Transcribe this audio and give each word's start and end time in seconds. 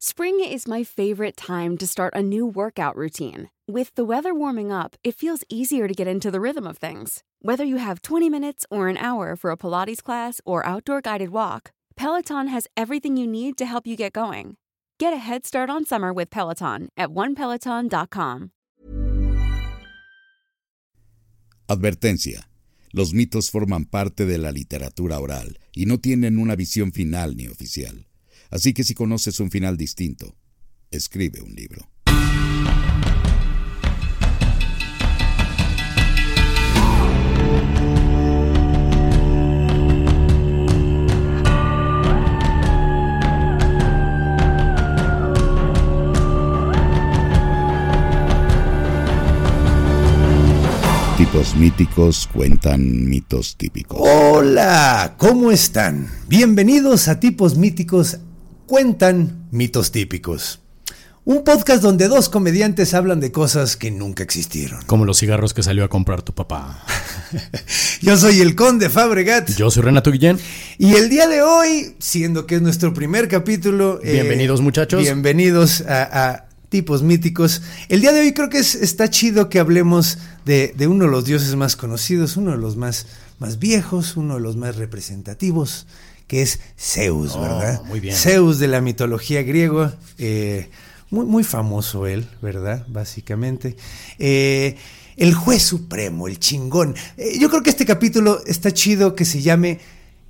Spring 0.00 0.38
is 0.38 0.68
my 0.68 0.84
favorite 0.84 1.36
time 1.36 1.76
to 1.76 1.84
start 1.84 2.14
a 2.14 2.22
new 2.22 2.46
workout 2.46 2.94
routine. 2.94 3.50
With 3.66 3.92
the 3.96 4.04
weather 4.04 4.32
warming 4.32 4.70
up, 4.70 4.94
it 5.02 5.16
feels 5.16 5.42
easier 5.48 5.88
to 5.88 5.92
get 5.92 6.06
into 6.06 6.30
the 6.30 6.40
rhythm 6.40 6.68
of 6.68 6.78
things. 6.78 7.24
Whether 7.42 7.64
you 7.64 7.78
have 7.78 8.02
20 8.02 8.30
minutes 8.30 8.64
or 8.70 8.86
an 8.86 8.96
hour 8.96 9.34
for 9.34 9.50
a 9.50 9.56
Pilates 9.56 10.00
class 10.00 10.40
or 10.44 10.64
outdoor 10.64 11.00
guided 11.00 11.30
walk, 11.30 11.72
Peloton 11.96 12.46
has 12.46 12.68
everything 12.76 13.16
you 13.16 13.26
need 13.26 13.58
to 13.58 13.66
help 13.66 13.88
you 13.88 13.96
get 13.96 14.12
going. 14.12 14.56
Get 15.00 15.12
a 15.12 15.16
head 15.16 15.44
start 15.44 15.68
on 15.68 15.84
summer 15.84 16.12
with 16.12 16.30
Peloton 16.30 16.90
at 16.96 17.08
onepeloton.com. 17.08 18.52
Advertencia. 21.66 22.48
Los 22.92 23.12
mitos 23.14 23.50
forman 23.50 23.84
parte 23.84 24.26
de 24.26 24.38
la 24.38 24.52
literatura 24.52 25.18
oral 25.18 25.58
y 25.74 25.86
no 25.86 25.98
tienen 25.98 26.38
una 26.38 26.54
visión 26.54 26.92
final 26.92 27.36
ni 27.36 27.48
oficial. 27.48 28.06
Así 28.50 28.72
que 28.72 28.84
si 28.84 28.94
conoces 28.94 29.40
un 29.40 29.50
final 29.50 29.76
distinto, 29.76 30.36
escribe 30.90 31.42
un 31.42 31.54
libro. 31.54 31.88
Tipos 51.18 51.54
míticos 51.56 52.28
cuentan 52.32 53.06
mitos 53.06 53.56
típicos. 53.56 53.98
Hola, 54.00 55.16
¿cómo 55.18 55.50
están? 55.50 56.08
Bienvenidos 56.28 57.08
a 57.08 57.20
Tipos 57.20 57.58
Míticos 57.58 58.20
Cuentan 58.68 59.46
Mitos 59.50 59.92
Típicos. 59.92 60.60
Un 61.24 61.42
podcast 61.42 61.82
donde 61.82 62.06
dos 62.06 62.28
comediantes 62.28 62.92
hablan 62.92 63.18
de 63.18 63.32
cosas 63.32 63.78
que 63.78 63.90
nunca 63.90 64.22
existieron. 64.22 64.82
Como 64.84 65.06
los 65.06 65.18
cigarros 65.18 65.54
que 65.54 65.62
salió 65.62 65.84
a 65.84 65.88
comprar 65.88 66.20
tu 66.20 66.34
papá. 66.34 66.84
Yo 68.02 68.18
soy 68.18 68.40
el 68.40 68.54
conde 68.54 68.90
Fabregat. 68.90 69.48
Yo 69.56 69.70
soy 69.70 69.84
Renato 69.84 70.10
Guillén. 70.12 70.38
Y 70.76 70.96
el 70.96 71.08
día 71.08 71.26
de 71.28 71.40
hoy, 71.40 71.96
siendo 71.98 72.46
que 72.46 72.56
es 72.56 72.62
nuestro 72.62 72.92
primer 72.92 73.26
capítulo... 73.28 74.00
eh, 74.02 74.12
bienvenidos 74.12 74.60
muchachos. 74.60 75.00
Bienvenidos 75.00 75.80
a, 75.88 76.32
a 76.32 76.48
tipos 76.68 77.02
míticos. 77.02 77.62
El 77.88 78.02
día 78.02 78.12
de 78.12 78.20
hoy 78.20 78.34
creo 78.34 78.50
que 78.50 78.58
es, 78.58 78.74
está 78.74 79.08
chido 79.08 79.48
que 79.48 79.60
hablemos 79.60 80.18
de, 80.44 80.74
de, 80.76 80.86
uno 80.86 81.06
de 81.06 81.10
los 81.10 81.24
dioses 81.24 81.56
más 81.56 81.74
conocidos, 81.74 82.36
uno 82.36 82.50
de 82.50 82.58
los 82.58 82.76
más, 82.76 83.06
más 83.38 83.58
viejos, 83.58 84.18
uno 84.18 84.34
de 84.34 84.40
los 84.40 84.56
más 84.56 84.76
representativos, 84.76 85.86
que 86.28 86.42
es 86.42 86.60
Zeus, 86.78 87.32
oh, 87.34 87.40
¿verdad? 87.40 87.82
Muy 87.86 87.98
bien. 87.98 88.14
Zeus 88.14 88.60
de 88.60 88.68
la 88.68 88.80
mitología 88.80 89.42
griega. 89.42 89.96
Eh, 90.18 90.70
muy, 91.10 91.26
muy 91.26 91.42
famoso 91.42 92.06
él, 92.06 92.28
¿verdad? 92.40 92.86
Básicamente. 92.86 93.76
Eh, 94.18 94.76
el 95.16 95.34
juez 95.34 95.62
supremo, 95.62 96.28
el 96.28 96.38
chingón. 96.38 96.94
Eh, 97.16 97.38
yo 97.40 97.48
creo 97.48 97.62
que 97.62 97.70
este 97.70 97.86
capítulo 97.86 98.40
está 98.46 98.70
chido 98.72 99.16
que 99.16 99.24
se 99.24 99.42
llame 99.42 99.80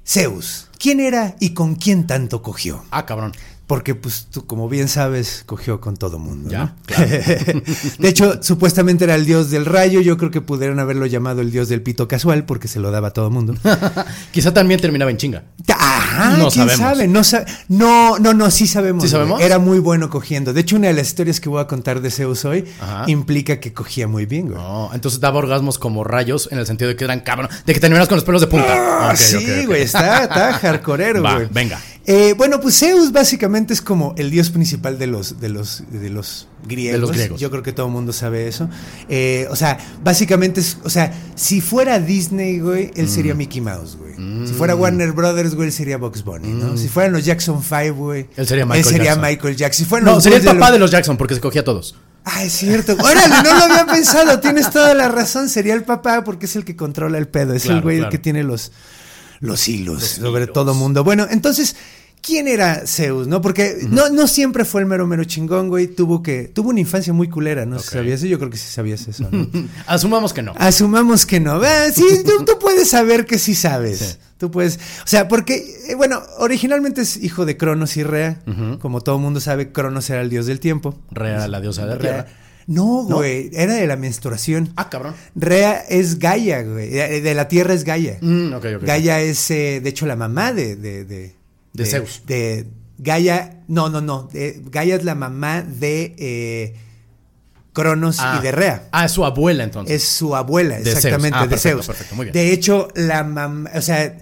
Zeus. 0.07 0.69
¿Quién 0.79 1.01
era 1.01 1.37
y 1.41 1.51
con 1.51 1.75
quién 1.75 2.07
tanto 2.07 2.43
cogió? 2.43 2.85
Ah, 2.91 3.05
cabrón. 3.05 3.33
Porque, 3.69 3.95
pues, 3.95 4.27
tú, 4.33 4.47
como 4.47 4.67
bien 4.69 4.89
sabes, 4.89 5.43
cogió 5.47 5.79
con 5.81 5.97
todo 5.97 6.19
mundo. 6.19 6.49
Ya, 6.51 6.59
¿no? 6.65 6.75
claro. 6.87 7.07
de 7.99 8.09
hecho, 8.09 8.43
supuestamente 8.43 9.05
era 9.05 9.15
el 9.15 9.27
dios 9.27 9.51
del 9.51 9.67
rayo. 9.67 10.01
Yo 10.01 10.17
creo 10.17 10.31
que 10.31 10.41
pudieron 10.41 10.81
haberlo 10.81 11.05
llamado 11.05 11.43
el 11.43 11.51
dios 11.53 11.69
del 11.69 11.83
pito 11.83 12.09
casual, 12.09 12.45
porque 12.47 12.67
se 12.67 12.81
lo 12.81 12.91
daba 12.91 13.09
a 13.09 13.11
todo 13.13 13.31
mundo. 13.31 13.55
Quizá 14.33 14.55
también 14.55 14.81
terminaba 14.81 15.11
en 15.11 15.19
chinga. 15.19 15.45
Ajá, 15.69 16.39
No 16.39 16.49
¿quién 16.49 16.67
sabemos. 16.67 16.77
sabe? 16.79 17.09
No, 17.09 17.23
sa- 17.23 17.45
no, 17.69 18.19
no, 18.19 18.33
no, 18.33 18.51
sí 18.51 18.67
sabemos. 18.67 19.03
¿Sí 19.05 19.11
sabemos? 19.11 19.39
Era 19.41 19.59
muy 19.59 19.79
bueno 19.81 20.09
cogiendo. 20.09 20.55
De 20.55 20.63
hecho, 20.63 20.77
una 20.77 20.89
de 20.89 20.95
las 20.95 21.09
historias 21.09 21.39
que 21.39 21.51
voy 21.51 21.61
a 21.61 21.67
contar 21.67 22.01
de 22.01 22.11
Zeus 22.11 22.47
hoy 22.47 22.65
Ajá. 22.81 23.05
implica 23.07 23.61
que 23.61 23.75
cogía 23.75 24.09
muy 24.09 24.25
bien, 24.25 24.47
güey. 24.47 24.57
No, 24.59 24.91
entonces 24.95 25.21
daba 25.21 25.39
orgasmos 25.41 25.79
como 25.79 26.05
rayos 26.05 26.49
en 26.51 26.59
el 26.59 26.67
sentido 26.67 26.89
de 26.89 26.97
que 26.97 27.05
eran 27.05 27.21
cabrón, 27.21 27.51
de 27.67 27.75
que 27.75 27.81
terminas 27.81 28.09
con 28.09 28.17
los 28.17 28.25
pelos 28.25 28.41
de 28.41 28.47
punta. 28.47 29.11
Ah, 29.11 29.15
sí, 29.15 29.67
güey, 29.67 29.83
está, 29.83 30.23
está 30.25 30.55
hardcoreero, 30.55 31.21
güey. 31.35 31.49
venga. 31.51 31.79
Eh, 32.11 32.33
bueno, 32.39 32.59
pues 32.59 32.79
Zeus 32.79 33.13
básicamente 33.13 33.75
es 33.75 33.83
como 33.83 34.15
el 34.17 34.31
dios 34.31 34.49
principal 34.49 34.99
de 34.99 35.07
los, 35.07 35.41
de 35.41 35.51
los, 35.51 35.83
de 35.91 36.09
los 36.09 36.49
griegos. 36.67 36.93
De 36.95 36.99
los 36.99 37.13
griegos. 37.13 37.39
Yo 37.39 37.51
creo 37.51 37.63
que 37.63 37.75
todo 37.75 37.85
el 37.85 37.93
mundo 37.93 38.15
sabe 38.15 38.49
eso. 38.49 38.67
Eh, 39.11 39.47
o 39.51 39.57
sea, 39.57 39.77
básicamente 40.03 40.61
es, 40.61 40.79
o 40.85 40.89
sea, 40.89 41.13
si 41.35 41.61
fuera 41.61 41.99
Disney, 42.01 42.61
güey, 42.61 42.93
él 42.97 43.11
sería 43.11 43.35
Mm. 43.35 43.37
Mickey 43.39 43.61
Mouse, 43.61 43.97
güey. 43.97 44.15
Si 44.47 44.55
fuera 44.55 44.75
Warner 44.75 45.13
Brothers, 45.13 45.55
güey, 45.55 45.69
él 45.69 45.73
sería 45.75 45.99
Bugs 45.99 46.25
Bunny, 46.25 46.49
¿no? 46.49 46.79
Si 46.79 46.89
fueran 46.89 47.13
los 47.13 47.27
Jackson 47.27 47.63
5, 47.63 47.95
güey. 47.95 48.25
Mm. 48.25 48.29
Él 48.39 48.47
sería 48.47 48.65
Michael 48.65 48.79
Él 48.79 48.91
sería 48.91 49.05
Jackson. 49.05 49.23
Michael 49.23 49.57
Jackson. 49.57 49.87
Si 49.87 50.05
No, 50.07 50.21
sería 50.23 50.39
el 50.39 50.45
papá 50.45 50.67
de 50.73 50.79
los- 50.79 50.81
los 50.81 50.91
Jackson 50.93 51.17
porque 51.19 51.35
se 51.35 51.41
cogía 51.43 51.61
a 51.61 51.65
todos. 51.65 51.95
Ah, 52.25 52.43
es 52.43 52.53
cierto. 52.55 52.95
Órale, 52.99 53.29
no 53.43 53.55
lo 53.55 53.65
había 53.65 53.87
pensado. 53.87 54.41
Tienes 54.41 54.71
toda 54.71 54.95
la 54.95 55.09
razón. 55.09 55.49
Sería 55.51 55.75
el 55.75 55.85
papá 55.85 56.25
porque 56.25 56.47
es 56.47 56.57
el 56.57 56.65
que 56.65 56.75
controla 56.75 57.19
el 57.19 57.29
pedo. 57.29 57.53
Es 57.55 57.65
el 57.65 57.69
Claro, 57.71 57.83
güey 57.83 57.99
el 57.99 58.09
que 58.09 58.19
tiene 58.19 58.43
los, 58.45 58.73
los 59.41 59.69
hilos 59.69 60.01
Los 60.01 60.11
sobre 60.11 60.45
hilos. 60.45 60.55
todo 60.55 60.75
mundo. 60.75 61.05
Bueno, 61.05 61.27
entonces, 61.31 61.77
¿quién 62.23 62.49
era 62.49 62.83
Zeus? 62.87 63.27
No, 63.29 63.41
porque 63.41 63.79
no, 63.89 64.09
no 64.11 64.27
siempre 64.27 64.65
fue 64.65 64.81
el 64.83 64.87
mero 64.87 65.07
mero 65.07 65.25
chingón, 65.25 65.69
güey. 65.69 65.87
Tuvo 65.89 66.23
que, 66.23 66.45
tuvo 66.49 66.71
una 66.71 66.81
infancia 66.81 67.13
muy 67.13 67.29
culera, 67.29 67.67
¿no? 67.67 67.79
Sabías 67.79 68.21
eso, 68.21 68.27
yo 68.27 68.39
creo 68.39 68.51
que 68.51 68.57
sí 68.57 68.71
sabías 68.73 69.07
eso, 69.09 69.29
¿no? 69.31 69.49
Asumamos 69.87 70.33
que 70.33 70.43
no. 70.43 70.55
Asumamos 70.57 71.27
que 71.27 71.41
no. 71.41 71.61
Ah, 71.63 71.87
sí, 71.95 72.05
tú, 72.25 72.45
tú 72.45 72.59
puedes 72.61 72.91
saber 72.91 73.27
que 73.27 73.39
sí 73.39 73.55
sabes. 73.55 73.99
Sí. 73.99 74.17
Tú 74.39 74.53
puedes. 74.53 74.77
O 74.77 75.07
sea, 75.07 75.27
porque, 75.27 75.65
eh, 75.89 75.95
bueno, 75.97 76.23
originalmente 76.39 77.01
es 77.01 77.17
hijo 77.17 77.45
de 77.45 77.57
Cronos 77.57 77.97
y 77.97 78.05
Rea. 78.05 78.41
Como 78.81 79.01
todo 79.01 79.19
mundo 79.19 79.41
sabe, 79.41 79.73
Cronos 79.73 80.09
era 80.11 80.21
el 80.21 80.31
dios 80.31 80.47
del 80.47 80.61
tiempo. 80.61 80.97
Rea, 81.11 81.49
la 81.49 81.61
diosa 81.61 81.83
de 81.83 81.89
la 81.89 81.99
tierra. 81.99 82.27
No, 82.69 83.03
güey, 83.05 83.51
era 83.55 83.75
de 83.75 83.87
la 83.87 83.97
menstruación. 83.97 84.73
Ah, 84.77 84.89
cabrón. 84.91 85.15
Rea 85.35 85.79
es 85.89 86.19
Gaia, 86.19 86.63
güey. 86.63 86.91
De 86.91 87.35
la 87.35 87.49
tierra 87.49 87.73
es 87.75 87.83
Gaia. 87.83 88.19
Mm, 88.21 88.53
ok, 88.53 88.65
ok. 88.77 88.83
Gaia 88.85 89.21
es, 89.23 89.51
eh, 89.51 89.81
de 89.83 89.89
hecho, 89.89 90.07
la 90.07 90.17
mamá 90.17 90.53
de. 90.53 90.77
De, 90.77 91.05
de, 91.07 91.35
De 91.73 91.87
Zeus. 91.87 92.23
De 92.27 92.67
Gaia. 92.99 93.63
No, 93.69 93.89
no, 93.89 94.01
no. 94.03 94.29
de- 94.31 94.61
Gaia 94.71 94.97
es 94.97 95.05
la 95.05 95.15
mamá 95.15 95.63
de 95.63 96.15
eh, 96.19 96.75
Cronos 97.73 98.19
Ah. 98.21 98.37
y 98.39 98.43
de 98.43 98.53
Rea. 98.53 98.89
Ah, 98.93 99.07
es 99.07 99.13
su 99.13 99.25
abuela 99.25 99.65
entonces. 99.65 100.03
Es 100.03 100.09
su 100.09 100.37
abuela, 100.37 100.77
De 100.77 100.85
Zeus. 100.85 100.97
exactamente, 100.97 101.39
Ah, 101.39 101.43
de 101.45 101.49
perfecto, 101.49 101.77
Zeus. 101.79 101.87
perfecto, 101.87 102.17
muy 102.17 102.25
bien. 102.27 102.33
De 102.35 102.53
hecho, 102.53 102.89
la 102.97 103.25
mamá. 103.25 103.71
O 103.75 103.81
sea. 103.81 104.15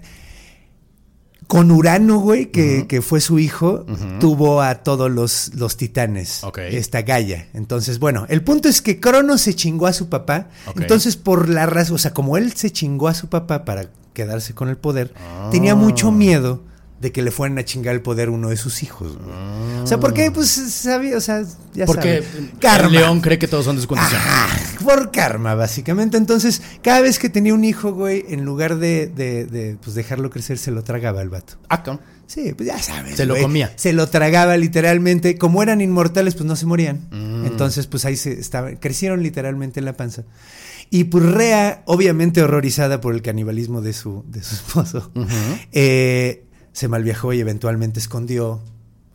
Con 1.47 1.71
Urano, 1.71 2.19
güey, 2.19 2.51
que, 2.51 2.87
que 2.87 3.01
fue 3.01 3.21
su 3.21 3.39
hijo, 3.39 3.85
tuvo 4.19 4.61
a 4.61 4.75
todos 4.83 5.09
los, 5.09 5.53
los 5.55 5.77
titanes. 5.77 6.43
Esta 6.77 7.01
Gaia. 7.03 7.47
Entonces, 7.53 7.99
bueno, 7.99 8.25
el 8.27 8.43
punto 8.43 8.67
es 8.67 8.81
que 8.81 8.99
Cronos 8.99 9.41
se 9.41 9.55
chingó 9.55 9.87
a 9.87 9.93
su 9.93 10.09
papá. 10.09 10.49
Entonces, 10.75 11.15
por 11.15 11.47
la 11.47 11.65
razón, 11.65 11.95
o 11.95 11.99
sea, 11.99 12.13
como 12.13 12.35
él 12.37 12.51
se 12.53 12.71
chingó 12.71 13.07
a 13.07 13.13
su 13.13 13.27
papá 13.29 13.63
para 13.63 13.89
quedarse 14.13 14.53
con 14.53 14.67
el 14.67 14.75
poder, 14.77 15.13
Ah. 15.15 15.49
tenía 15.51 15.73
mucho 15.75 16.11
miedo 16.11 16.63
de 16.99 17.11
que 17.11 17.21
le 17.21 17.29
fueran 17.31 17.57
a 17.59 17.63
chingar 17.65 17.93
el 17.93 18.01
poder 18.01 18.29
uno 18.29 18.49
de 18.49 18.57
sus 18.57 18.81
hijos. 18.81 19.17
güey. 19.17 19.79
O 19.83 19.87
sea, 19.87 19.99
porque, 19.99 20.31
pues, 20.31 20.49
sabía, 20.49 21.15
o 21.17 21.21
sea, 21.21 21.43
ya 21.73 21.85
Porque 21.85 22.23
sabe. 22.61 22.85
el 22.87 22.91
león 22.91 23.21
cree 23.21 23.37
que 23.37 23.47
todos 23.47 23.65
son 23.65 23.75
de 23.75 23.83
su 23.83 23.87
condición. 23.87 24.19
Por 24.83 25.11
karma, 25.11 25.53
básicamente. 25.53 26.17
Entonces, 26.17 26.61
cada 26.81 27.01
vez 27.01 27.19
que 27.19 27.29
tenía 27.29 27.53
un 27.53 27.63
hijo, 27.63 27.93
güey, 27.93 28.25
en 28.29 28.45
lugar 28.45 28.77
de, 28.77 29.07
de, 29.07 29.45
de, 29.45 29.77
pues, 29.81 29.95
dejarlo 29.95 30.29
crecer, 30.31 30.57
se 30.57 30.71
lo 30.71 30.83
tragaba 30.83 31.21
el 31.21 31.29
vato. 31.29 31.53
Ah, 31.69 31.83
cabrón. 31.83 32.01
Sí, 32.25 32.51
pues 32.57 32.67
ya 32.67 32.77
sabes. 32.81 33.15
Se 33.15 33.25
lo 33.25 33.37
comía. 33.37 33.71
Se 33.77 33.93
lo 33.93 34.07
tragaba 34.09 34.57
literalmente. 34.57 35.37
Como 35.37 35.63
eran 35.63 35.79
inmortales, 35.79 36.33
pues 36.35 36.45
no 36.45 36.55
se 36.57 36.65
morían. 36.65 37.07
Mm. 37.11 37.45
Entonces, 37.45 37.87
pues 37.87 38.03
ahí 38.03 38.17
se 38.17 38.33
estaban, 38.37 38.75
crecieron 38.77 39.23
literalmente 39.23 39.79
en 39.79 39.85
la 39.85 39.93
panza. 39.95 40.23
Y 40.89 41.05
pues 41.05 41.23
Rea, 41.25 41.83
obviamente 41.85 42.41
horrorizada 42.41 43.01
por 43.01 43.13
el 43.13 43.21
canibalismo 43.21 43.81
de 43.81 43.93
su, 43.93 44.23
de 44.27 44.41
su 44.41 44.55
esposo, 44.55 45.11
eh, 45.73 46.45
se 46.77 46.87
malviajó 46.87 47.33
y 47.33 47.39
eventualmente 47.39 47.99
escondió 47.99 48.61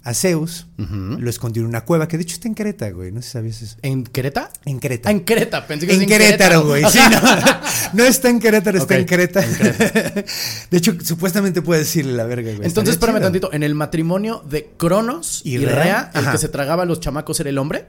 a 0.02 0.14
Zeus. 0.14 0.66
Lo 0.78 1.30
escondió 1.30 1.62
en 1.62 1.68
una 1.68 1.84
cueva, 1.84 2.08
que 2.08 2.16
de 2.16 2.24
hecho 2.24 2.34
está 2.34 2.48
en 2.48 2.54
Creta, 2.54 2.90
güey. 2.90 3.12
No 3.12 3.22
sé 3.22 3.28
si 3.28 3.32
sabías 3.34 3.62
eso. 3.62 3.76
¿En 3.82 4.02
Creta? 4.02 4.50
En 4.64 4.80
Creta. 4.80 5.08
Ah, 5.08 5.12
en 5.12 5.20
Creta, 5.20 5.64
pensé 5.64 5.86
que 5.86 5.94
En 5.94 6.02
es 6.02 6.08
Querétaro, 6.08 6.66
güey. 6.66 6.84
Sí, 6.90 6.98
no, 7.08 7.20
no 7.92 8.02
está 8.02 8.30
en 8.30 8.40
Querétaro, 8.40 8.78
está 8.78 8.98
en 8.98 9.04
Creta. 9.04 9.44
en 9.44 9.54
Creta. 9.54 10.24
De 10.72 10.76
hecho, 10.76 10.96
supuestamente 11.04 11.62
puede 11.62 11.82
decirle 11.82 12.14
la 12.14 12.24
verga, 12.24 12.52
güey. 12.52 12.66
Entonces, 12.66 12.94
espérame 12.94 13.18
chido. 13.18 13.26
tantito. 13.26 13.52
En 13.52 13.62
el 13.62 13.76
matrimonio 13.76 14.42
de 14.50 14.72
Cronos 14.76 15.42
¿Y 15.44 15.54
y, 15.54 15.58
Rea? 15.64 15.74
Rea, 15.84 16.10
el 16.14 16.32
que 16.32 16.38
se 16.38 16.48
tragaba 16.48 16.82
a 16.82 16.86
los 16.86 16.98
chamacos 16.98 17.38
era 17.38 17.50
el 17.50 17.58
hombre. 17.58 17.86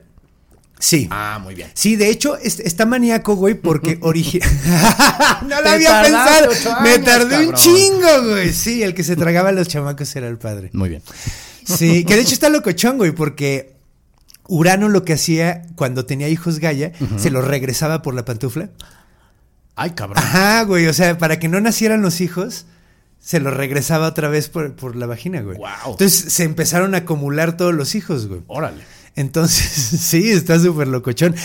Sí. 0.79 1.07
Ah, 1.11 1.39
muy 1.41 1.55
bien. 1.55 1.69
Sí, 1.73 1.95
de 1.95 2.09
hecho, 2.09 2.37
es- 2.37 2.59
está 2.59 2.85
maníaco, 2.85 3.35
güey, 3.35 3.53
porque 3.55 3.97
origen... 4.01 4.41
no 5.47 5.61
lo 5.61 5.69
había 5.69 6.01
pensado. 6.01 6.51
Me 6.83 6.99
tardé 6.99 7.47
un 7.47 7.53
chingo, 7.53 8.23
güey. 8.29 8.51
Sí, 8.51 8.83
el 8.83 8.93
que 8.93 9.03
se 9.03 9.15
tragaba 9.15 9.49
a 9.49 9.51
los 9.53 9.67
chamacos 9.67 10.13
era 10.15 10.27
el 10.27 10.37
padre. 10.37 10.69
Muy 10.73 10.89
bien. 10.89 11.01
Sí, 11.65 12.03
que 12.03 12.15
de 12.15 12.21
hecho 12.21 12.33
está 12.33 12.49
locochón, 12.49 12.97
güey, 12.97 13.11
porque 13.11 13.75
Urano 14.49 14.89
lo 14.89 15.05
que 15.05 15.13
hacía 15.13 15.61
cuando 15.75 16.05
tenía 16.05 16.27
hijos 16.27 16.59
Gaia, 16.59 16.91
se 17.17 17.31
los 17.31 17.45
regresaba 17.45 18.01
por 18.01 18.13
la 18.13 18.25
pantufla. 18.25 18.69
Ay, 19.75 19.91
cabrón. 19.91 20.17
Ajá, 20.21 20.63
güey, 20.63 20.87
o 20.87 20.93
sea, 20.93 21.17
para 21.17 21.39
que 21.39 21.47
no 21.47 21.61
nacieran 21.61 22.01
los 22.01 22.19
hijos, 22.19 22.65
se 23.19 23.39
lo 23.39 23.49
regresaba 23.51 24.07
otra 24.07 24.27
vez 24.27 24.49
por, 24.49 24.75
por 24.75 24.97
la 24.97 25.05
vagina, 25.05 25.41
güey. 25.41 25.55
Guau. 25.57 25.91
Entonces 25.91 26.33
se 26.33 26.43
empezaron 26.43 26.93
a 26.93 26.99
acumular 26.99 27.55
todos 27.55 27.73
los 27.73 27.95
hijos, 27.95 28.27
güey. 28.27 28.41
Órale. 28.47 28.83
Entonces, 29.15 29.65
sí, 30.01 30.31
está 30.31 30.60
súper 30.60 30.88
locochón. 30.88 31.36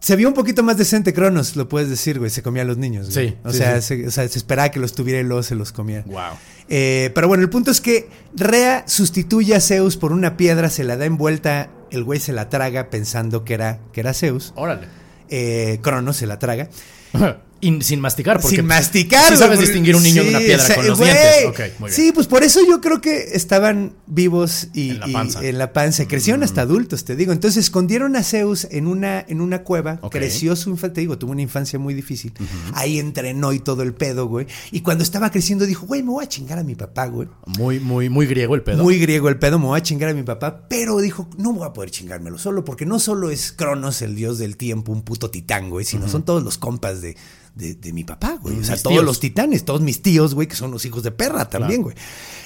Se 0.00 0.14
vio 0.14 0.28
un 0.28 0.34
poquito 0.34 0.62
más 0.62 0.76
decente 0.78 1.12
Cronos, 1.12 1.56
lo 1.56 1.68
puedes 1.68 1.88
decir, 1.90 2.18
güey. 2.18 2.30
Se 2.30 2.42
comía 2.42 2.62
a 2.62 2.64
los 2.64 2.78
niños. 2.78 3.12
güey. 3.12 3.30
Sí, 3.30 3.36
O, 3.44 3.50
sí, 3.50 3.58
sea, 3.58 3.80
sí. 3.80 3.96
Se, 4.02 4.06
o 4.06 4.10
sea, 4.10 4.28
se 4.28 4.38
esperaba 4.38 4.70
que 4.70 4.78
los 4.78 4.92
tuviera 4.94 5.20
y 5.20 5.24
luego 5.24 5.42
se 5.42 5.54
los 5.56 5.72
comía. 5.72 6.02
Wow. 6.06 6.22
Eh, 6.68 7.10
pero 7.14 7.26
bueno, 7.28 7.42
el 7.42 7.50
punto 7.50 7.70
es 7.70 7.80
que 7.80 8.08
Rea 8.36 8.84
sustituye 8.86 9.54
a 9.56 9.60
Zeus 9.60 9.96
por 9.96 10.12
una 10.12 10.36
piedra, 10.36 10.70
se 10.70 10.84
la 10.84 10.96
da 10.96 11.06
envuelta, 11.06 11.70
el 11.90 12.04
güey 12.04 12.20
se 12.20 12.32
la 12.32 12.48
traga 12.48 12.90
pensando 12.90 13.44
que 13.44 13.54
era, 13.54 13.80
que 13.92 14.00
era 14.00 14.14
Zeus. 14.14 14.52
Órale. 14.54 14.86
Eh, 15.30 15.80
Cronos 15.82 16.16
se 16.16 16.26
la 16.26 16.38
traga. 16.38 16.68
Y 17.60 17.82
sin 17.82 18.00
masticar, 18.00 18.40
porque 18.40 18.56
Sin 18.56 18.66
pues, 18.66 18.78
masticar. 18.78 19.30
Sí 19.30 19.36
sabes 19.36 19.58
distinguir 19.58 19.96
un 19.96 20.02
niño 20.02 20.22
de 20.22 20.30
una 20.30 20.38
piedra 20.38 20.62
o 20.62 20.66
sea, 20.66 20.76
con 20.76 20.86
los 20.86 20.98
güey, 20.98 21.10
dientes. 21.10 21.46
Ok, 21.46 21.80
muy 21.80 21.90
bien. 21.90 22.00
Sí, 22.00 22.12
pues 22.12 22.26
por 22.26 22.42
eso 22.44 22.60
yo 22.66 22.80
creo 22.80 23.00
que 23.00 23.30
estaban 23.32 23.94
vivos 24.06 24.68
y 24.74 24.90
En 24.90 25.00
la 25.00 25.06
panza. 25.08 25.40
Mm. 25.40 25.44
en 25.44 25.58
la 25.58 25.72
panza. 25.72 26.06
Crecieron 26.06 26.42
hasta 26.42 26.62
adultos, 26.62 27.04
te 27.04 27.16
digo. 27.16 27.32
Entonces 27.32 27.64
escondieron 27.64 28.16
a 28.16 28.22
Zeus 28.22 28.68
en 28.70 28.86
una, 28.86 29.24
en 29.26 29.40
una 29.40 29.64
cueva. 29.64 29.98
Ok. 30.02 30.12
Creció 30.12 30.54
su 30.56 30.70
infancia, 30.70 30.94
te 30.94 31.00
digo, 31.00 31.18
tuvo 31.18 31.32
una 31.32 31.42
infancia 31.42 31.78
muy 31.78 31.94
difícil. 31.94 32.32
Ahí 32.74 32.98
entrenó 32.98 33.52
y 33.52 33.58
todo 33.58 33.82
el 33.82 33.94
pedo, 33.94 34.26
güey. 34.26 34.46
Y 34.70 34.80
cuando 34.80 35.02
estaba 35.02 35.30
creciendo 35.30 35.66
dijo, 35.66 35.86
güey, 35.86 36.02
me 36.02 36.10
voy 36.10 36.24
a 36.24 36.28
chingar 36.28 36.58
a 36.58 36.62
mi 36.62 36.74
papá, 36.74 37.06
güey. 37.06 37.28
Muy, 37.46 37.80
muy, 37.80 38.08
muy 38.08 38.26
griego 38.26 38.54
el 38.54 38.62
pedo. 38.62 38.82
Muy 38.82 38.98
griego 38.98 39.28
el 39.28 39.38
pedo, 39.38 39.58
me 39.58 39.66
voy 39.66 39.78
a 39.78 39.82
chingar 39.82 40.10
a 40.10 40.14
mi 40.14 40.22
papá, 40.22 40.68
pero 40.68 40.98
dijo, 41.00 41.28
no 41.36 41.52
voy 41.52 41.66
a 41.66 41.72
poder 41.72 41.90
chingármelo 41.90 42.38
solo, 42.38 42.64
porque 42.64 42.86
no 42.86 42.98
solo 42.98 43.30
es 43.30 43.52
Cronos, 43.52 44.02
el 44.02 44.14
dios 44.14 44.38
del 44.38 44.56
tiempo, 44.56 44.92
un 44.92 45.02
puto 45.02 45.30
titán, 45.30 45.70
güey, 45.70 45.84
sino 45.84 46.08
son 46.08 46.24
todos 46.24 46.42
los 46.42 46.58
compas 46.58 47.00
de, 47.00 47.16
de, 47.58 47.74
de 47.74 47.92
mi 47.92 48.04
papá, 48.04 48.38
güey. 48.40 48.56
O 48.58 48.64
sea, 48.64 48.74
Mis 48.76 48.82
todos 48.82 48.94
tíos. 48.94 49.04
los 49.04 49.20
titanes, 49.20 49.64
todos 49.64 49.80
mis 49.82 50.00
tíos, 50.00 50.34
güey, 50.34 50.48
que 50.48 50.56
son 50.56 50.70
los 50.70 50.84
hijos 50.86 51.02
de 51.02 51.10
perra 51.10 51.50
también, 51.50 51.82
güey. 51.82 51.96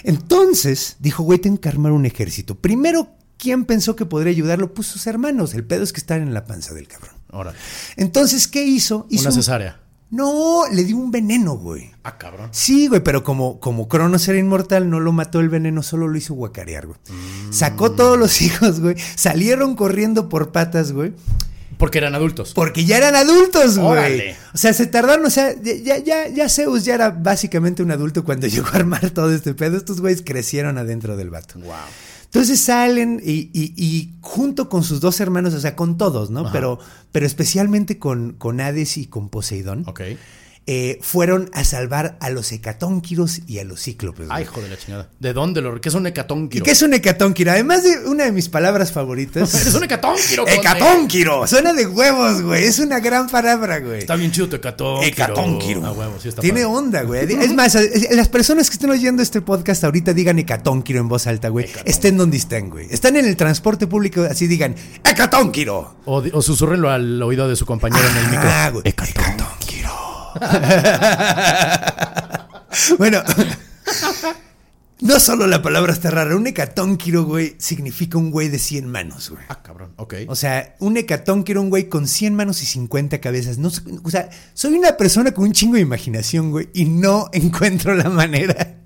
Entonces, 0.02 0.96
dijo, 0.98 1.22
güey, 1.22 1.38
tengo 1.38 1.60
que 1.60 1.68
armar 1.68 1.92
un 1.92 2.06
ejército. 2.06 2.54
Primero, 2.56 3.08
¿quién 3.38 3.64
pensó 3.64 3.94
que 3.96 4.06
podría 4.06 4.30
ayudarlo? 4.32 4.74
Pues 4.74 4.88
sus 4.88 5.06
hermanos. 5.06 5.54
El 5.54 5.64
pedo 5.64 5.84
es 5.84 5.92
que 5.92 6.00
están 6.00 6.22
en 6.22 6.34
la 6.34 6.44
panza 6.44 6.74
del 6.74 6.88
cabrón. 6.88 7.14
Órale. 7.30 7.56
Entonces, 7.96 8.48
¿qué 8.48 8.64
hizo? 8.64 9.06
hizo 9.10 9.22
Una 9.22 9.30
un- 9.30 9.34
cesárea. 9.36 9.78
No, 10.10 10.64
le 10.70 10.84
dio 10.84 10.98
un 10.98 11.10
veneno, 11.10 11.54
güey. 11.56 11.90
Ah, 12.04 12.18
cabrón. 12.18 12.50
Sí, 12.52 12.86
güey, 12.86 13.02
pero 13.02 13.24
como, 13.24 13.58
como 13.60 13.88
Cronos 13.88 14.28
era 14.28 14.38
inmortal, 14.38 14.90
no 14.90 15.00
lo 15.00 15.10
mató 15.12 15.40
el 15.40 15.48
veneno, 15.48 15.82
solo 15.82 16.06
lo 16.06 16.18
hizo 16.18 16.34
guacarear, 16.34 16.86
güey. 16.86 16.98
Sacó 17.50 17.92
todos 17.92 18.18
los 18.18 18.42
hijos, 18.42 18.80
güey. 18.80 18.94
Salieron 19.16 19.74
corriendo 19.74 20.28
por 20.28 20.52
patas, 20.52 20.92
güey. 20.92 21.14
Porque 21.82 21.98
eran 21.98 22.14
adultos. 22.14 22.52
Porque 22.54 22.84
ya 22.84 22.96
eran 22.96 23.16
adultos, 23.16 23.76
güey. 23.76 24.36
O 24.54 24.56
sea, 24.56 24.72
se 24.72 24.86
tardaron, 24.86 25.26
o 25.26 25.30
sea, 25.30 25.52
ya, 25.60 25.98
ya, 25.98 26.28
ya 26.28 26.48
Zeus 26.48 26.84
ya 26.84 26.94
era 26.94 27.10
básicamente 27.10 27.82
un 27.82 27.90
adulto 27.90 28.22
cuando 28.22 28.46
llegó 28.54 28.68
a 28.68 28.76
armar 28.76 29.10
todo 29.10 29.34
este 29.34 29.52
pedo. 29.52 29.78
Estos 29.78 30.00
güeyes 30.00 30.22
crecieron 30.24 30.78
adentro 30.78 31.16
del 31.16 31.30
vato. 31.30 31.58
Wow. 31.58 31.72
Entonces 32.26 32.60
salen 32.60 33.20
y, 33.24 33.50
y- 33.52 33.74
y 33.76 34.10
junto 34.20 34.68
con 34.68 34.84
sus 34.84 35.00
dos 35.00 35.18
hermanos, 35.20 35.54
o 35.54 35.60
sea, 35.60 35.74
con 35.74 35.98
todos, 35.98 36.30
¿no? 36.30 36.42
Ajá. 36.42 36.52
Pero, 36.52 36.78
pero 37.10 37.26
especialmente 37.26 37.98
con, 37.98 38.34
con 38.38 38.60
Hades 38.60 38.96
y 38.96 39.06
con 39.06 39.28
Poseidón, 39.28 39.82
Ok. 39.88 40.02
Eh, 40.66 40.98
fueron 41.02 41.50
a 41.54 41.64
salvar 41.64 42.16
a 42.20 42.30
los 42.30 42.52
hecatónquiros 42.52 43.40
y 43.48 43.58
a 43.58 43.64
los 43.64 43.80
cíclopes. 43.82 44.28
Ay, 44.30 44.44
hijo 44.44 44.60
de 44.60 44.68
la 44.68 44.76
chingada. 44.78 45.08
¿De 45.18 45.32
dónde 45.32 45.60
lo.? 45.60 45.80
¿Qué 45.80 45.88
es 45.88 45.94
un 45.94 46.06
¿Y 46.06 46.10
hecatónquiro? 46.10 46.64
qué 46.64 46.70
es 46.70 46.82
un 46.82 46.94
hecatónquiro? 46.94 47.50
Además 47.50 47.82
de 47.82 48.06
una 48.06 48.24
de 48.24 48.32
mis 48.32 48.48
palabras 48.48 48.92
favoritas. 48.92 49.52
Eres 49.60 49.74
un 49.74 49.84
hecatónquiro. 49.84 50.46
¡Hecatónquiro! 50.46 51.46
Suena 51.46 51.72
de 51.72 51.86
huevos, 51.86 52.42
güey. 52.42 52.64
Es 52.64 52.78
una 52.78 53.00
gran 53.00 53.28
palabra, 53.28 53.80
güey. 53.80 53.98
Está 53.98 54.14
bien 54.16 54.30
chido 54.30 54.48
tu 54.48 54.56
hecatónquiro. 54.56 55.02
Hecatónquiro. 55.12 55.84
A 55.86 55.92
huevo, 55.92 56.14
sí 56.20 56.28
está 56.28 56.40
Tiene 56.42 56.62
padre. 56.62 56.76
onda, 56.76 57.02
güey. 57.02 57.32
Es 57.32 57.52
más, 57.54 57.74
es- 57.74 58.14
las 58.14 58.28
personas 58.28 58.68
que 58.70 58.74
estén 58.74 58.90
oyendo 58.90 59.22
este 59.22 59.40
podcast 59.40 59.82
ahorita 59.84 60.12
digan 60.14 60.38
hecatónquiro 60.38 61.00
en 61.00 61.08
voz 61.08 61.26
alta, 61.26 61.48
güey. 61.48 61.66
Estén 61.84 62.16
donde 62.16 62.36
estén, 62.36 62.70
güey. 62.70 62.86
Están 62.90 63.16
en 63.16 63.26
el 63.26 63.36
transporte 63.36 63.86
público, 63.88 64.22
así 64.30 64.46
digan, 64.46 64.74
hecatónquiro. 65.04 65.96
O, 66.04 66.22
o 66.32 66.42
susurrenlo 66.42 66.90
al 66.90 67.22
oído 67.22 67.48
de 67.48 67.56
su 67.56 67.66
compañero 67.66 68.06
en 68.08 68.16
el 68.16 68.24
micro. 68.30 68.48
Ah, 68.48 68.70
güey. 68.70 68.82
Hecatónquiro. 68.86 69.41
bueno, 72.98 73.22
no 75.00 75.18
solo 75.18 75.46
la 75.46 75.62
palabra 75.62 75.92
está 75.92 76.10
rara. 76.10 76.36
Un 76.36 76.46
hecatónquiro, 76.46 77.24
güey, 77.24 77.56
significa 77.58 78.18
un 78.18 78.30
güey 78.30 78.48
de 78.48 78.58
100 78.58 78.88
manos, 78.88 79.30
güey. 79.30 79.42
Ah, 79.48 79.62
cabrón. 79.62 79.92
Ok. 79.96 80.14
O 80.28 80.36
sea, 80.36 80.76
un 80.78 80.96
hecatónquiro, 80.96 81.60
un 81.60 81.70
güey 81.70 81.88
con 81.88 82.06
100 82.06 82.34
manos 82.34 82.62
y 82.62 82.66
50 82.66 83.20
cabezas. 83.20 83.58
No, 83.58 83.70
o 84.02 84.10
sea, 84.10 84.30
soy 84.54 84.74
una 84.74 84.96
persona 84.96 85.32
con 85.32 85.44
un 85.44 85.52
chingo 85.52 85.74
de 85.74 85.80
imaginación, 85.80 86.50
güey, 86.50 86.68
y 86.72 86.84
no 86.84 87.28
encuentro 87.32 87.94
la 87.94 88.10
manera. 88.10 88.78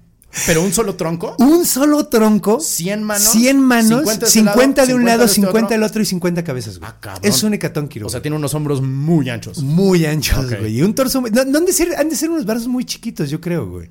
¿Pero 0.46 0.62
un 0.62 0.72
solo 0.72 0.96
tronco? 0.96 1.34
Un 1.38 1.64
solo 1.64 2.06
tronco. 2.08 2.60
100 2.60 3.02
manos, 3.02 3.22
100 3.32 3.58
manos. 3.58 3.88
50 4.00 4.26
50 4.26 4.58
de 4.58 4.74
de, 4.74 4.82
este 4.82 4.94
un 4.94 5.04
lado, 5.06 5.18
lado, 5.18 5.28
50 5.28 5.28
de 5.28 5.28
este 5.28 5.34
50 5.34 5.64
otro. 5.66 5.74
del 5.76 5.82
otro 5.82 6.02
y 6.02 6.04
50 6.06 6.44
cabezas, 6.44 6.78
güey. 6.78 6.90
Ah, 7.02 7.14
es 7.22 7.42
un 7.42 7.54
hecatónquiro. 7.54 8.06
O 8.06 8.10
sea, 8.10 8.20
tiene 8.20 8.36
unos 8.36 8.52
hombros 8.54 8.82
muy 8.82 9.30
anchos. 9.30 9.62
Muy 9.62 10.04
anchos, 10.04 10.44
Ok. 10.44 10.58
güey. 10.60 10.78
Y 10.78 10.82
un 10.82 10.94
torso. 10.94 11.20
muy- 11.22 11.30
No, 11.30 11.44
no 11.44 11.58
han, 11.58 11.64
de 11.64 11.72
ser, 11.72 11.96
han 11.96 12.08
de 12.10 12.16
ser 12.16 12.30
unos 12.30 12.44
brazos 12.44 12.68
muy 12.68 12.84
chiquitos, 12.84 13.30
yo 13.30 13.40
creo, 13.40 13.66
güey. 13.68 13.88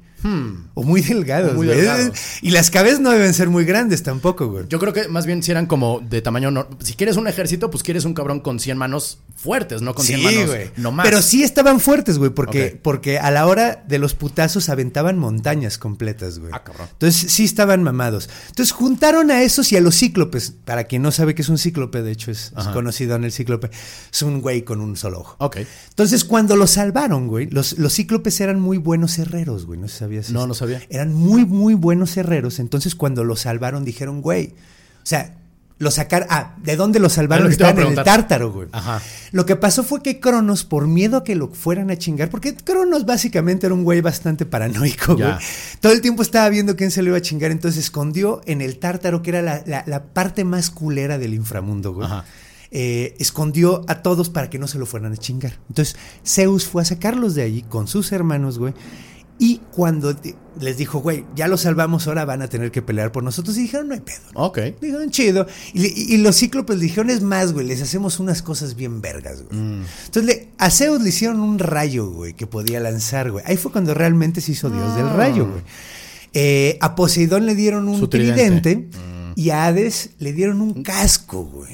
O 0.74 0.84
muy 0.84 1.02
delgados, 1.02 1.54
Hmm. 1.54 1.56
Muy 1.58 1.68
güey. 1.68 1.78
delgados. 1.78 2.18
Y 2.42 2.52
las 2.52 2.72
cabezas 2.72 3.00
no 3.00 3.12
deben 3.12 3.34
ser 3.34 3.50
muy 3.50 3.64
grandes 3.66 4.04
tampoco, 4.04 4.48
güey. 4.50 4.66
Yo 4.70 4.80
creo 4.80 4.92
que 4.94 5.08
más 5.08 5.26
bien 5.26 5.44
si 5.44 5.52
eran 5.52 5.66
como 5.68 6.00
de 6.00 6.22
tamaño. 6.22 6.52
no- 6.52 6.68
si 6.80 6.94
quieres 6.96 7.18
un 7.18 7.28
ejército, 7.28 7.70
pues 7.70 7.84
quieres 7.84 8.06
un 8.06 8.14
cabrón 8.14 8.40
con 8.40 8.60
100 8.60 8.78
manos 8.78 9.20
fuertes, 9.36 9.82
no 9.82 9.94
con 9.94 10.06
100 10.06 10.24
manos. 10.24 10.48
güey. 10.48 10.72
No 10.78 10.92
más. 10.92 11.06
Pero 11.06 11.22
sí 11.22 11.44
estaban 11.44 11.80
fuertes, 11.80 12.18
güey, 12.18 12.32
porque, 12.32 12.80
porque 12.82 13.20
a 13.20 13.30
la 13.32 13.46
hora 13.48 13.84
de 13.88 14.00
los 14.00 14.14
putazos 14.16 14.70
aventaban 14.70 15.18
montañas 15.20 15.78
completas, 15.78 16.40
güey. 16.40 16.52
Ah, 16.54 16.64
cabrón. 16.64 16.88
Entonces 16.92 17.32
sí 17.32 17.44
estaban 17.46 17.84
mamados. 17.84 18.30
Entonces 18.50 18.72
juntaron 18.74 19.32
a 19.32 19.44
esos 19.44 19.72
y 19.72 19.78
a 19.78 19.82
los 19.82 19.96
cíclopes. 19.98 20.54
Para 20.66 20.86
quien 20.86 21.02
no 21.02 21.12
sabe 21.12 21.36
qué 21.36 21.42
es 21.44 21.50
un 21.50 21.58
cíclope, 21.58 22.02
de 22.02 22.12
hecho 22.12 22.32
es, 22.32 22.52
conocido 22.74 23.16
en 23.16 23.24
el 23.26 23.32
cíclope, 23.32 23.70
es 24.12 24.22
un 24.22 24.42
güey 24.42 24.64
con 24.64 24.82
un 24.82 24.96
solo 24.98 25.20
ojo. 25.20 25.36
Ok. 25.40 25.58
Entonces 25.90 26.24
cuando 26.26 26.56
los 26.56 26.72
salvaron, 26.72 27.28
güey, 27.28 27.48
los, 27.50 27.78
los 27.78 27.94
cíclopes 27.94 28.40
eran 28.42 28.60
muy 28.60 28.78
buenos 28.78 29.18
herreros, 29.20 29.66
güey. 29.66 29.80
No 29.80 29.88
sé 29.88 29.98
si 30.00 30.04
sabías 30.24 30.32
No, 30.32 30.40
eso. 30.42 30.48
no 30.48 30.54
sabía. 30.54 30.82
Eran 30.90 31.14
muy, 31.14 31.46
muy 31.46 31.74
buenos 31.74 32.16
herreros. 32.18 32.60
Entonces 32.60 32.96
cuando 32.96 33.24
los 33.24 33.42
salvaron 33.42 33.86
dijeron, 33.86 34.22
güey, 34.22 34.48
o 35.04 35.06
sea... 35.06 35.38
Los 35.78 35.96
sacaron. 35.96 36.30
Ah, 36.32 36.56
¿de 36.64 36.78
dónde 36.78 37.02
salvaron? 37.10 37.44
Lo 37.44 37.50
a 37.50 37.52
Estaban 37.52 37.78
en 37.82 37.98
el 38.00 38.04
tártaro, 38.06 38.50
güey. 38.54 38.70
Ajá. 38.72 39.02
Lo 39.34 39.46
que 39.46 39.58
pasó 39.58 39.84
fue 39.84 40.02
que 40.02 40.22
Cronos, 40.22 40.64
por 40.64 40.88
miedo 40.88 41.18
a 41.18 41.24
que 41.26 41.36
lo 41.36 41.50
fueran 41.50 41.92
a 41.92 41.98
chingar, 41.98 42.30
porque 42.30 42.56
Cronos 42.56 43.06
básicamente 43.06 43.66
era 43.66 43.76
un 43.76 43.84
güey 43.84 44.00
bastante 44.00 44.46
paranoico, 44.46 45.18
güey. 45.18 45.34
Todo 45.82 45.92
el 45.92 46.00
tiempo 46.00 46.22
estaba 46.22 46.48
viendo 46.48 46.78
quién 46.78 46.92
se 46.92 47.02
lo 47.02 47.10
iba 47.10 47.18
a 47.18 47.22
chingar, 47.22 47.52
entonces 47.52 47.84
escondió 47.84 48.40
en 48.46 48.62
el 48.62 48.78
tártaro, 48.80 49.22
que 49.22 49.32
era 49.32 49.42
la, 49.42 49.64
la- 49.66 49.84
la 49.86 50.04
parte 50.06 50.46
más 50.46 50.70
culera 50.70 51.18
del 51.18 51.34
inframundo, 51.34 51.92
güey. 51.94 52.06
Ajá. 52.08 52.24
Eh, 52.72 53.14
escondió 53.20 53.84
a 53.90 54.02
todos 54.02 54.30
para 54.30 54.50
que 54.50 54.58
no 54.60 54.70
se 54.70 54.80
lo 54.80 54.86
fueran 54.86 55.12
a 55.12 55.18
chingar. 55.18 55.60
Entonces 55.68 55.98
Zeus 56.26 56.66
fue 56.68 56.84
a 56.84 56.86
sacarlos 56.86 57.36
de 57.36 57.42
allí 57.44 57.64
con 57.64 57.90
sus 57.90 58.14
hermanos, 58.14 58.60
güey. 58.60 58.74
Y 59.38 59.60
cuando 59.72 60.16
te- 60.16 60.34
les 60.62 60.78
dijo, 60.78 61.00
güey, 61.00 61.26
ya 61.36 61.50
los 61.50 61.62
salvamos, 61.62 62.08
ahora 62.08 62.24
van 62.24 62.42
a 62.42 62.48
tener 62.48 62.72
que 62.72 62.82
pelear 62.82 63.12
por 63.12 63.22
nosotros, 63.24 63.58
y 63.58 63.64
dijeron, 63.64 63.90
no 63.90 63.94
hay 63.96 64.00
pedo. 64.00 64.22
¿no?". 64.34 64.46
Ok. 64.46 64.60
Dijeron, 64.82 65.10
chido. 65.12 65.46
Y, 65.74 65.80
le- 65.80 65.94
y 65.96 66.18
los 66.18 66.38
cíclopes 66.38 66.80
dijeron, 66.80 67.10
es 67.10 67.22
más, 67.22 67.52
güey, 67.52 67.68
les 67.68 67.82
hacemos 67.82 68.20
unas 68.22 68.42
cosas 68.42 68.76
bien 68.76 69.02
vergas, 69.02 69.44
güey. 69.44 69.60
Mm. 69.62 69.84
Entonces, 70.06 70.24
le, 70.26 70.48
a 70.58 70.70
Zeus 70.72 71.02
le 71.02 71.10
hicieron 71.10 71.42
un 71.42 71.60
rayo, 71.60 72.10
güey, 72.10 72.34
que 72.34 72.48
podía 72.48 72.80
lanzar, 72.80 73.32
güey. 73.32 73.44
Ahí 73.46 73.58
fue 73.58 73.72
cuando 73.74 73.94
realmente 73.94 74.40
se 74.40 74.54
hizo 74.54 74.70
Dios 74.70 74.96
del 74.96 75.10
rayo, 75.10 75.46
güey. 75.50 75.62
Eh, 76.38 76.78
a 76.82 76.96
Poseidón 76.96 77.46
le 77.46 77.56
dieron 77.56 77.88
un 77.88 78.00
Su 78.00 78.08
tridente. 78.08 78.76
Mm. 78.78 79.15
Y 79.38 79.50
a 79.50 79.66
Hades 79.66 80.12
le 80.20 80.32
dieron 80.32 80.62
un 80.62 80.82
casco, 80.82 81.44
güey. 81.44 81.74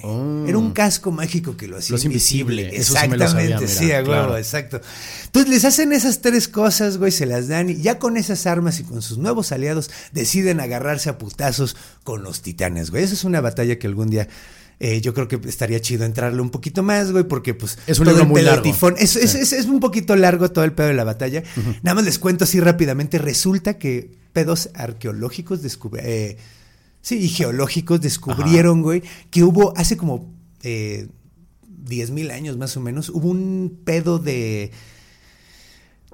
Era 0.49 0.57
un 0.57 0.71
casco 0.71 1.11
mágico 1.11 1.55
que 1.55 1.67
lo 1.67 1.77
hacía 1.77 1.91
Lo 1.91 1.97
hacía 1.97 2.07
invisible. 2.07 2.75
Eso 2.75 2.95
sí 2.95 3.07
me 3.07 3.17
lo 3.17 3.23
Exactamente, 3.25 3.67
sabía, 3.67 3.67
sí, 3.67 3.83
mira, 3.85 3.97
a 3.97 4.01
huevo, 4.01 4.11
claro. 4.13 4.37
exacto. 4.37 4.81
Entonces 5.25 5.49
les 5.51 5.65
hacen 5.65 5.93
esas 5.93 6.21
tres 6.21 6.47
cosas, 6.47 6.97
güey, 6.97 7.11
se 7.11 7.25
las 7.27 7.47
dan 7.47 7.69
y 7.69 7.75
ya 7.81 7.99
con 7.99 8.17
esas 8.17 8.47
armas 8.47 8.79
y 8.79 8.83
con 8.83 9.01
sus 9.03 9.19
nuevos 9.19 9.51
aliados 9.51 9.91
deciden 10.11 10.59
agarrarse 10.59 11.09
a 11.09 11.17
putazos 11.19 11.75
con 12.03 12.23
los 12.23 12.41
titanes, 12.41 12.89
güey. 12.89 13.03
Esa 13.03 13.13
es 13.13 13.23
una 13.23 13.41
batalla 13.41 13.77
que 13.77 13.85
algún 13.87 14.09
día 14.09 14.27
eh, 14.79 14.99
yo 14.99 15.13
creo 15.13 15.27
que 15.27 15.39
estaría 15.47 15.79
chido 15.79 16.05
entrarle 16.05 16.41
un 16.41 16.49
poquito 16.49 16.81
más, 16.81 17.11
güey, 17.11 17.25
porque 17.25 17.53
pues 17.53 17.77
Es 17.85 17.99
un 17.99 18.05
todo 18.05 18.15
libro 18.15 18.23
el 18.23 18.29
muy 18.29 18.41
largo. 18.41 18.65
Es, 18.97 19.15
es- 19.15 19.29
Sí. 19.31 19.37
es- 19.37 19.53
es 19.53 19.65
un 19.67 19.79
poquito 19.79 20.15
largo 20.15 20.49
todo 20.49 20.63
el 20.65 20.73
pedo 20.73 20.87
de 20.87 20.95
la 20.95 21.03
batalla. 21.03 21.43
Nada 21.83 21.93
más 21.93 22.03
les 22.05 22.17
cuento 22.17 22.45
así 22.45 22.59
rápidamente. 22.59 23.19
Resulta 23.19 23.77
que 23.77 24.09
pedos 24.33 24.69
arqueológicos 24.73 25.61
descubrieron. 25.61 26.37
Sí, 27.01 27.17
y 27.17 27.27
geológicos 27.29 28.01
descubrieron, 28.01 28.81
güey, 28.81 29.03
que 29.29 29.43
hubo 29.43 29.73
hace 29.77 29.97
como 29.97 30.33
eh, 30.63 31.07
10 31.67 32.11
mil 32.11 32.31
años 32.31 32.57
más 32.57 32.77
o 32.77 32.81
menos, 32.81 33.09
hubo 33.09 33.29
un 33.29 33.79
pedo 33.83 34.19
de 34.19 34.71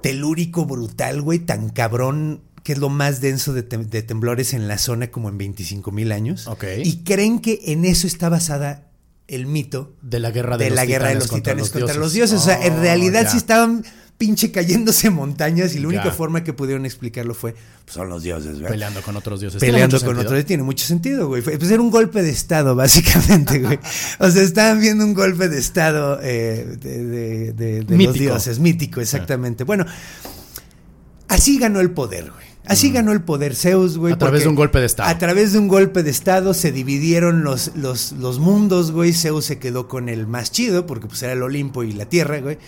telúrico 0.00 0.64
brutal, 0.64 1.22
güey, 1.22 1.40
tan 1.40 1.70
cabrón 1.70 2.42
que 2.62 2.72
es 2.72 2.78
lo 2.78 2.88
más 2.88 3.20
denso 3.20 3.52
de, 3.54 3.66
tem- 3.68 3.88
de 3.88 4.02
temblores 4.02 4.52
en 4.52 4.68
la 4.68 4.78
zona 4.78 5.10
como 5.10 5.28
en 5.28 5.38
25 5.38 5.90
mil 5.90 6.12
años. 6.12 6.46
Ok. 6.46 6.64
Y 6.84 6.98
creen 6.98 7.40
que 7.40 7.60
en 7.66 7.84
eso 7.84 8.06
está 8.06 8.28
basada 8.28 8.84
el 9.26 9.46
mito 9.46 9.94
De 10.02 10.20
la 10.20 10.30
guerra 10.30 10.56
de, 10.58 10.64
de 10.64 10.70
los 10.70 10.76
la 10.76 10.86
guerra 10.86 11.08
de 11.08 11.14
los 11.16 11.28
contra 11.28 11.52
titanes 11.54 11.70
contra 11.70 11.94
los 11.94 12.12
dioses. 12.12 12.40
O 12.40 12.44
sea, 12.44 12.64
en 12.64 12.74
Oh, 12.74 12.80
realidad 12.80 13.22
ya. 13.24 13.30
sí 13.30 13.36
estaban 13.38 13.84
pinche 14.18 14.50
cayéndose 14.50 15.10
montañas 15.10 15.74
y 15.76 15.78
la 15.78 15.86
única 15.88 16.04
Ya. 16.06 16.10
forma 16.10 16.42
que 16.42 16.52
pudieron 16.52 16.84
explicarlo 16.84 17.34
fue, 17.34 17.52
pues 17.52 17.94
son 17.94 18.08
los 18.08 18.24
dioses, 18.24 18.56
¿verdad? 18.56 18.70
Peleando 18.70 19.00
con 19.02 19.16
otros 19.16 19.40
dioses. 19.40 19.60
Peleando 19.60 20.00
con 20.00 20.18
otros. 20.18 20.44
Tiene 20.44 20.64
mucho 20.64 20.84
sentido, 20.84 21.28
güey. 21.28 21.40
Pues 21.40 21.70
era 21.70 21.80
un 21.80 21.90
golpe 21.92 22.22
de 22.22 22.30
Estado, 22.30 22.74
básicamente, 22.74 23.60
güey. 23.60 23.78
O 24.18 24.28
sea, 24.30 24.42
estaban 24.42 24.80
viendo 24.80 25.04
un 25.04 25.14
golpe 25.14 25.48
de 25.48 25.58
Estado 25.58 26.18
eh, 26.20 26.76
de, 26.80 27.04
de- 27.06 27.52
de- 27.52 27.82
de 27.84 28.04
los 28.04 28.14
dioses. 28.14 28.58
Mítico, 28.58 29.00
exactamente. 29.00 29.62
Bueno, 29.64 29.86
así 31.28 31.58
ganó 31.58 31.80
el 31.80 31.90
poder, 31.92 32.30
güey. 32.30 32.48
Así 32.66 32.90
ganó 32.90 33.12
el 33.12 33.22
poder 33.22 33.54
Zeus, 33.54 33.96
güey. 33.96 34.12
A 34.12 34.18
través 34.18 34.42
de 34.42 34.48
un 34.48 34.54
golpe 34.54 34.78
de 34.78 34.84
estado. 34.86 35.08
A 35.08 35.16
través 35.16 35.52
de 35.52 35.58
un 35.58 35.68
golpe 35.68 36.02
de 36.02 36.10
Estado 36.10 36.52
se 36.52 36.70
dividieron 36.70 37.42
los, 37.42 37.72
los, 37.76 38.12
los 38.12 38.40
mundos, 38.40 38.92
güey. 38.92 39.14
Zeus 39.14 39.46
se 39.46 39.58
quedó 39.58 39.88
con 39.88 40.10
el 40.10 40.26
más 40.26 40.52
chido, 40.52 40.84
porque 40.86 41.06
pues 41.06 41.22
era 41.22 41.32
el 41.32 41.42
Olimpo 41.42 41.82
y 41.82 41.92
la 41.94 42.06
Tierra, 42.10 42.40
güey. 42.40 42.58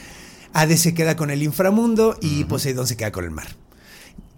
Hades 0.53 0.81
se 0.81 0.95
queda 0.95 1.17
con 1.17 1.31
el 1.31 1.43
inframundo 1.43 2.17
y 2.21 2.45
Poseidón 2.45 2.87
se 2.87 2.97
queda 2.97 3.13
con 3.13 3.25
el 3.25 3.31
mar. 3.31 3.47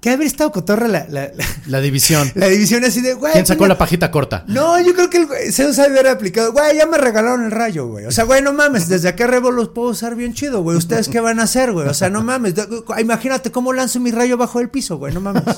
Que 0.00 0.11
haber 0.11 0.26
estado 0.26 0.50
cotorra 0.50 0.88
la, 0.88 1.07
la, 1.09 1.31
la- 1.33 1.45
La 1.66 1.81
división. 1.81 2.28
la 2.35 2.49
división 2.49 2.83
así 2.85 3.00
de, 3.00 3.14
güey. 3.14 3.33
¿Quién 3.35 3.47
sacó 3.47 3.69
la 3.69 3.78
pajita 3.78 4.11
corta? 4.11 4.45
No, 4.49 4.81
yo 4.81 4.95
creo 4.95 5.09
que 5.09 5.19
el 5.19 5.28
güey- 5.28 5.52
Zeus 5.52 5.78
haber 5.78 6.09
aplicado, 6.09 6.50
güey, 6.52 6.76
ya 6.76 6.87
me 6.87 6.99
regalaron 6.99 7.45
el 7.45 7.52
rayo, 7.52 7.87
güey. 7.87 8.07
O 8.07 8.11
sea, 8.11 8.25
güey, 8.25 8.42
no 8.42 8.52
mames, 8.52 8.88
desde 8.88 9.09
acá 9.09 9.25
arriba 9.25 9.50
los 9.52 9.69
puedo 9.69 9.90
usar 9.90 10.16
bien 10.16 10.35
chido, 10.35 10.61
güey. 10.62 10.76
¿Ustedes 10.76 11.09
qué 11.09 11.21
van 11.21 11.38
a 11.38 11.45
hacer, 11.45 11.71
güey? 11.73 11.87
O 11.87 11.95
sea, 11.95 12.11
no 12.11 12.21
mames. 12.25 12.54
Imagínate 12.99 13.52
cómo 13.52 13.73
lanzo 13.73 14.00
mi 14.00 14.11
rayo 14.11 14.37
bajo 14.37 14.59
el 14.59 14.71
piso, 14.71 14.97
güey, 14.99 15.14
no 15.14 15.21
mames. 15.21 15.45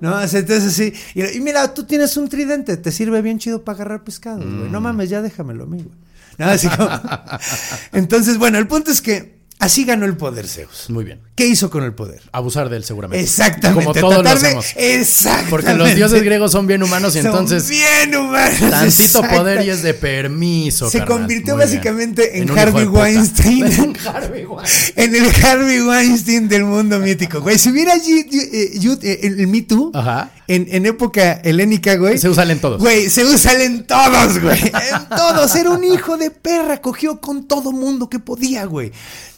No, 0.00 0.20
entonces 0.22 0.72
sí. 0.74 0.92
Y, 1.16 1.24
y 1.24 1.40
mira, 1.40 1.74
tú 1.74 1.82
tienes 1.82 2.16
un 2.16 2.28
tridente, 2.28 2.76
te 2.76 2.92
sirve 2.92 3.20
bien 3.20 3.40
chido 3.40 3.64
para 3.64 3.74
agarrar 3.78 4.04
pescados, 4.04 4.44
güey. 4.44 4.68
Mm. 4.68 4.70
No 4.70 4.80
mames, 4.80 5.10
ya 5.10 5.22
déjamelo 5.22 5.64
a 5.64 5.66
mí, 5.66 5.78
güey. 5.82 5.96
No, 6.38 6.46
así 6.46 6.68
como- 6.68 6.88
Entonces, 7.92 8.38
bueno, 8.38 8.58
el 8.58 8.68
punto 8.68 8.92
es 8.92 9.02
que 9.02 9.37
así 9.58 9.84
ganó 9.84 10.04
el 10.06 10.16
poder 10.16 10.46
Zeus. 10.48 10.86
Muy 10.88 11.04
bien. 11.04 11.20
¿Qué 11.34 11.46
hizo 11.46 11.70
con 11.70 11.84
el 11.84 11.92
poder? 11.94 12.20
Abusar 12.32 12.68
de 12.68 12.76
él 12.78 12.84
seguramente. 12.84 13.22
Exactamente. 13.22 13.84
Como 13.84 13.94
todos 13.94 14.24
lo 14.24 14.30
hacemos. 14.30 14.66
Exactamente. 14.76 15.50
Porque 15.50 15.74
los 15.74 15.94
dioses 15.94 16.22
griegos 16.22 16.50
son 16.52 16.66
bien 16.66 16.82
humanos 16.82 17.14
y 17.14 17.18
Son 17.22 17.26
entonces 17.26 17.68
bien 17.68 18.14
humanos. 18.16 18.58
tantito 18.58 19.02
exacta- 19.20 19.36
poder 19.36 19.64
y 19.64 19.70
es 19.70 19.82
de 19.82 19.94
permiso. 19.94 20.90
Se 20.90 20.98
carnal. 20.98 21.18
convirtió 21.18 21.54
Muy 21.56 21.64
bien. 21.64 21.70
básicamente 21.78 22.38
en 22.38 22.50
Harvey. 22.58 22.86
Weinstein. 22.86 23.64
En 23.78 23.96
Harvey 24.06 24.44
Weinstein. 24.46 24.94
En 24.96 25.14
el 25.14 25.44
Harvey 25.44 25.80
Weinstein 25.82 26.48
del 26.48 26.64
mundo 26.64 26.98
mítico, 26.98 27.40
güey. 27.40 27.58
Si 27.58 27.70
hubiera 27.70 27.94
Yu- 27.96 28.26
eh, 28.32 28.98
eh, 29.02 29.20
el, 29.22 29.40
el 29.40 29.46
Me 29.46 29.62
Too 29.62 29.92
Ajá. 29.94 30.30
En, 30.48 30.66
en 30.70 30.86
época 30.86 31.34
helénica, 31.44 31.96
güey. 31.96 32.18
Se 32.18 32.28
usan 32.28 32.50
en 32.50 32.60
todos. 32.60 32.80
Güey, 32.80 33.10
se 33.10 33.24
usan 33.24 33.60
en 33.60 33.86
todos, 33.86 34.40
güey. 34.40 34.58
En 34.58 35.08
todos. 35.10 35.54
Era 35.54 35.70
un 35.70 35.84
hijo 35.84 36.16
de 36.16 36.30
perra. 36.30 36.80
Cogió 36.80 37.20
con 37.20 37.46
todo 37.46 37.70
mundo 37.70 38.08
que 38.08 38.18
podía, 38.18 38.64
güey. 38.64 38.90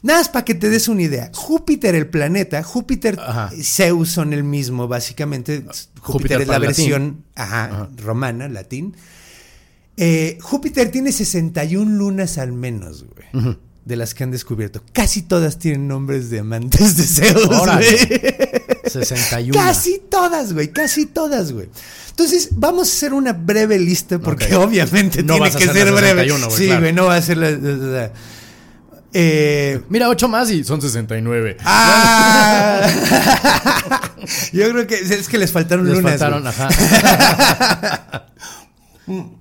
Nada 0.02 0.20
más 0.20 0.28
para 0.28 0.44
que 0.44 0.54
te 0.54 0.70
des 0.70 0.86
una 0.88 1.02
idea. 1.02 1.30
Júpiter, 1.34 1.94
el 1.96 2.08
planeta, 2.08 2.62
Júpiter 2.62 3.18
Ajá. 3.20 3.50
y 3.54 3.64
Zeus 3.64 4.10
son 4.10 4.32
el 4.32 4.44
mismo, 4.44 4.86
básicamente. 4.88 5.62
Júpiter, 5.62 6.00
Júpiter 6.00 6.40
es 6.42 6.48
la 6.48 6.58
versión 6.60 7.24
ajá, 7.34 7.88
romana, 7.96 8.48
latín. 8.48 8.96
Eh, 9.96 10.38
Júpiter 10.40 10.90
tiene 10.90 11.12
61 11.12 11.90
lunas 11.90 12.38
al 12.38 12.52
menos, 12.52 13.04
güey. 13.04 13.58
De 13.84 13.96
las 13.96 14.12
que 14.14 14.24
han 14.24 14.30
descubierto. 14.30 14.82
Casi 14.92 15.22
todas 15.22 15.58
tienen 15.58 15.88
nombres 15.88 16.28
de 16.30 16.40
amantes 16.40 16.96
de 16.96 17.02
Zeus, 17.04 17.46
Órale. 17.46 17.86
güey. 18.82 18.90
61. 18.92 19.54
Casi 19.58 20.00
todas, 20.10 20.52
güey, 20.52 20.68
casi 20.70 21.06
todas, 21.06 21.52
güey. 21.52 21.68
Entonces, 22.10 22.50
vamos 22.52 22.88
a 22.88 22.92
hacer 22.92 23.14
una 23.14 23.32
breve 23.32 23.78
lista 23.78 24.18
porque 24.18 24.54
Ok. 24.54 24.64
obviamente 24.68 25.22
No 25.22 25.34
tiene 25.34 25.50
que 25.52 25.66
ser 25.66 25.92
breve. 25.92 26.22
61, 26.24 26.46
güey, 26.48 26.58
sí, 26.58 26.66
claro. 26.66 26.80
güey, 26.82 26.92
no 26.92 27.04
va 27.06 27.16
a 27.16 27.22
ser 27.22 27.38
la. 27.38 27.50
la- 27.52 27.76
la- 27.76 28.12
eh, 29.12 29.80
Mira, 29.88 30.08
8 30.08 30.28
más 30.28 30.50
y 30.50 30.62
son 30.62 30.80
69. 30.82 31.56
¡Ah! 31.64 32.86
Yo 34.52 34.70
creo 34.70 34.86
que 34.86 34.94
es 34.96 35.28
que 35.28 35.38
les 35.38 35.50
faltaron 35.50 35.86
Les 35.86 35.94
lunas. 35.96 36.12
faltaron, 36.18 36.46
ajá. 36.46 36.68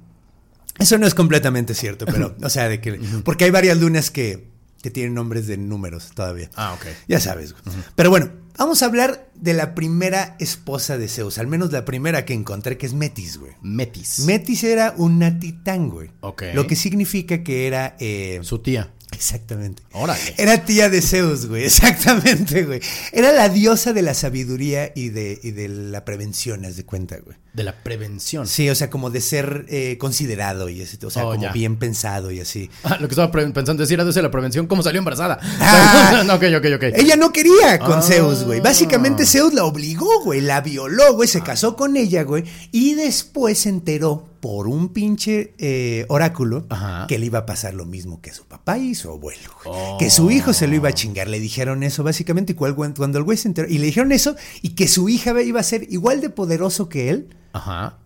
Eso 0.80 0.98
no 0.98 1.06
es 1.06 1.14
completamente 1.14 1.74
cierto, 1.76 2.06
pero, 2.06 2.36
o 2.42 2.50
sea, 2.50 2.68
de 2.70 2.82
que. 2.82 3.00
Porque 3.24 3.44
hay 3.46 3.52
varias 3.52 3.78
lunas 3.78 4.10
que, 4.12 4.48
que 4.82 4.90
tienen 4.90 5.14
nombres 5.14 5.46
de 5.48 5.58
números 5.58 6.12
todavía. 6.16 6.50
Ah, 6.56 6.74
ok. 6.74 6.86
Ya 7.08 7.20
sabes, 7.20 7.54
güey. 7.54 7.64
Pero 7.96 8.10
bueno, 8.10 8.32
vamos 8.58 8.82
a 8.82 8.86
hablar 8.86 9.30
de 9.36 9.54
la 9.54 9.76
primera 9.76 10.36
esposa 10.40 10.98
de 10.98 11.08
Zeus, 11.08 11.38
al 11.38 11.48
menos 11.48 11.72
la 11.72 11.86
primera 11.86 12.26
que 12.26 12.34
encontré, 12.34 12.78
que 12.78 12.86
es 12.86 12.94
Metis, 12.94 13.38
güey. 13.38 13.54
Metis. 13.62 14.20
Metis 14.26 14.64
era 14.64 14.94
una 14.98 15.40
titán, 15.40 15.90
güey. 15.90 16.12
Ok. 16.22 16.44
Lo 16.54 16.66
que 16.68 16.76
significa 16.76 17.44
que 17.44 17.68
era. 17.68 17.96
eh, 18.00 18.40
Su 18.44 18.60
tía. 18.60 18.92
Exactamente. 19.20 19.84
Órale. 19.92 20.20
Era 20.38 20.64
tía 20.64 20.88
de 20.90 21.02
Zeus, 21.02 21.46
güey. 21.48 21.64
Exactamente, 21.66 22.64
güey. 22.64 22.80
Era 23.12 23.34
la 23.34 23.50
diosa 23.50 23.92
de 23.92 24.02
la 24.02 24.14
sabiduría 24.14 24.94
y 24.96 25.10
de, 25.10 25.38
y 25.44 25.52
de 25.52 25.68
la 25.68 26.06
prevención, 26.06 26.64
haz 26.64 26.78
de 26.78 26.86
cuenta, 26.86 27.18
güey. 27.18 27.36
De 27.54 27.64
la 27.66 27.84
prevención. 27.84 28.48
Sí, 28.48 28.70
o 28.70 28.76
sea, 28.76 28.90
como 28.90 29.10
de 29.10 29.20
ser 29.20 29.66
eh, 29.68 29.98
considerado 30.00 30.70
y 30.70 30.82
ese, 30.82 31.06
o 31.06 31.10
sea, 31.10 31.26
Oh, 31.26 31.32
como 31.32 31.42
ya. 31.44 31.52
bien 31.52 31.76
pensado 31.78 32.32
y 32.32 32.40
así. 32.40 32.70
Ah, 32.86 32.98
lo 33.02 33.10
que 33.10 33.14
estaba 33.14 33.30
pensando 33.30 33.82
decir 33.84 34.00
era 34.00 34.06
de 34.10 34.22
la 34.22 34.32
prevención, 34.32 34.68
¿cómo 34.68 34.84
salió 34.84 35.00
embarazada? 35.00 35.38
Ah. 35.60 36.24
no, 36.26 36.36
ok, 36.36 36.44
ok, 36.58 36.66
ok. 36.78 36.84
Ella 36.96 37.18
no 37.18 37.34
quería 37.34 37.78
con 37.80 38.00
Ah. 38.00 38.02
Zeus, 38.02 38.46
güey. 38.46 38.62
Básicamente 38.62 39.26
Zeus 39.26 39.54
la 39.54 39.66
obligó, 39.66 40.24
güey. 40.24 40.40
La 40.40 40.62
violó, 40.62 41.14
güey. 41.16 41.28
Se 41.28 41.42
casó 41.42 41.76
con 41.76 41.98
ella, 41.98 42.24
güey. 42.24 42.46
Y 42.72 42.94
después 42.94 43.60
se 43.60 43.70
enteró 43.70 44.30
por 44.39 44.67
un 44.67 44.89
pinche 44.89 45.53
eh, 45.58 46.05
oráculo 46.10 46.65
Ajá. 46.69 47.08
que 47.08 47.19
le 47.19 47.25
iba 47.25 47.39
a 47.39 47.46
pasar 47.46 47.74
lo 47.74 47.86
mismo 47.86 48.22
que 48.22 48.29
a 48.29 48.34
su 48.34 48.46
papá 48.46 48.77
y 48.77 48.96
su 48.96 49.10
abuelo. 49.10 49.50
Oh. 49.65 49.98
Que 50.00 50.10
su 50.10 50.31
hijo 50.31 50.53
se 50.53 50.67
lo 50.67 50.75
iba 50.75 50.89
a 50.89 50.93
chingar. 50.93 51.27
Le 51.27 51.39
dijeron 51.39 51.84
eso, 51.84 52.03
básicamente. 52.03 52.53
Y 52.53 52.55
cuando 52.55 53.17
el 53.17 53.24
güey 53.24 53.38
se 53.38 53.48
enteró. 53.48 53.67
Y 53.67 53.77
le 53.77 53.88
dijeron 53.88 54.12
eso. 54.12 54.36
Y 54.62 54.69
que 54.69 54.88
su 54.88 55.10
hija 55.10 55.39
iba 55.41 55.60
a 55.60 55.63
ser 55.63 55.88
igual 55.91 56.22
de 56.22 56.29
poderoso 56.29 56.89
que 56.89 57.10
él. 57.10 57.36
Ajá. 57.53 57.98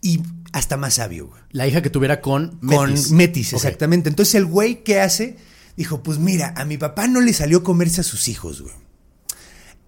Y 0.00 0.20
hasta 0.52 0.76
más 0.76 0.94
sabio, 0.94 1.28
güey. 1.28 1.40
La 1.50 1.66
hija 1.66 1.82
que 1.82 1.90
tuviera 1.90 2.20
con 2.20 2.58
Metis. 2.60 3.08
Con 3.08 3.16
Metis, 3.16 3.52
exactamente. 3.52 4.08
Entonces 4.08 4.34
el 4.34 4.46
güey, 4.46 4.82
¿qué 4.84 5.00
hace? 5.00 5.36
Dijo, 5.76 6.02
pues 6.02 6.18
mira, 6.18 6.54
a 6.56 6.64
mi 6.64 6.76
papá 6.76 7.06
no 7.06 7.20
le 7.20 7.32
salió 7.32 7.62
comerse 7.62 8.00
a 8.00 8.04
sus 8.04 8.28
hijos, 8.28 8.62
güey. 8.62 8.74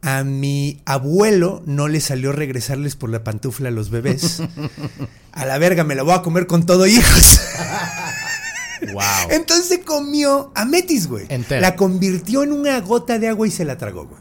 A 0.02 0.24
mi 0.24 0.80
abuelo 0.86 1.62
no 1.66 1.86
le 1.88 2.00
salió 2.00 2.32
regresarles 2.32 2.96
por 2.96 3.10
la 3.10 3.22
pantufla 3.22 3.68
a 3.68 3.72
los 3.72 3.90
bebés. 3.90 4.42
A 5.32 5.44
la 5.46 5.58
verga, 5.58 5.84
me 5.84 5.94
la 5.94 6.02
voy 6.02 6.14
a 6.14 6.22
comer 6.22 6.46
con 6.48 6.66
todo 6.66 6.86
hijos. 6.86 7.40
Wow. 8.94 9.02
Entonces 9.30 9.66
se 9.66 9.80
comió 9.82 10.52
a 10.54 10.64
Metis, 10.64 11.06
güey. 11.06 11.26
Entera. 11.28 11.60
La 11.60 11.76
convirtió 11.76 12.42
en 12.44 12.52
una 12.52 12.80
gota 12.80 13.18
de 13.18 13.28
agua 13.28 13.46
y 13.46 13.50
se 13.50 13.66
la 13.66 13.76
tragó, 13.76 14.06
güey. 14.06 14.20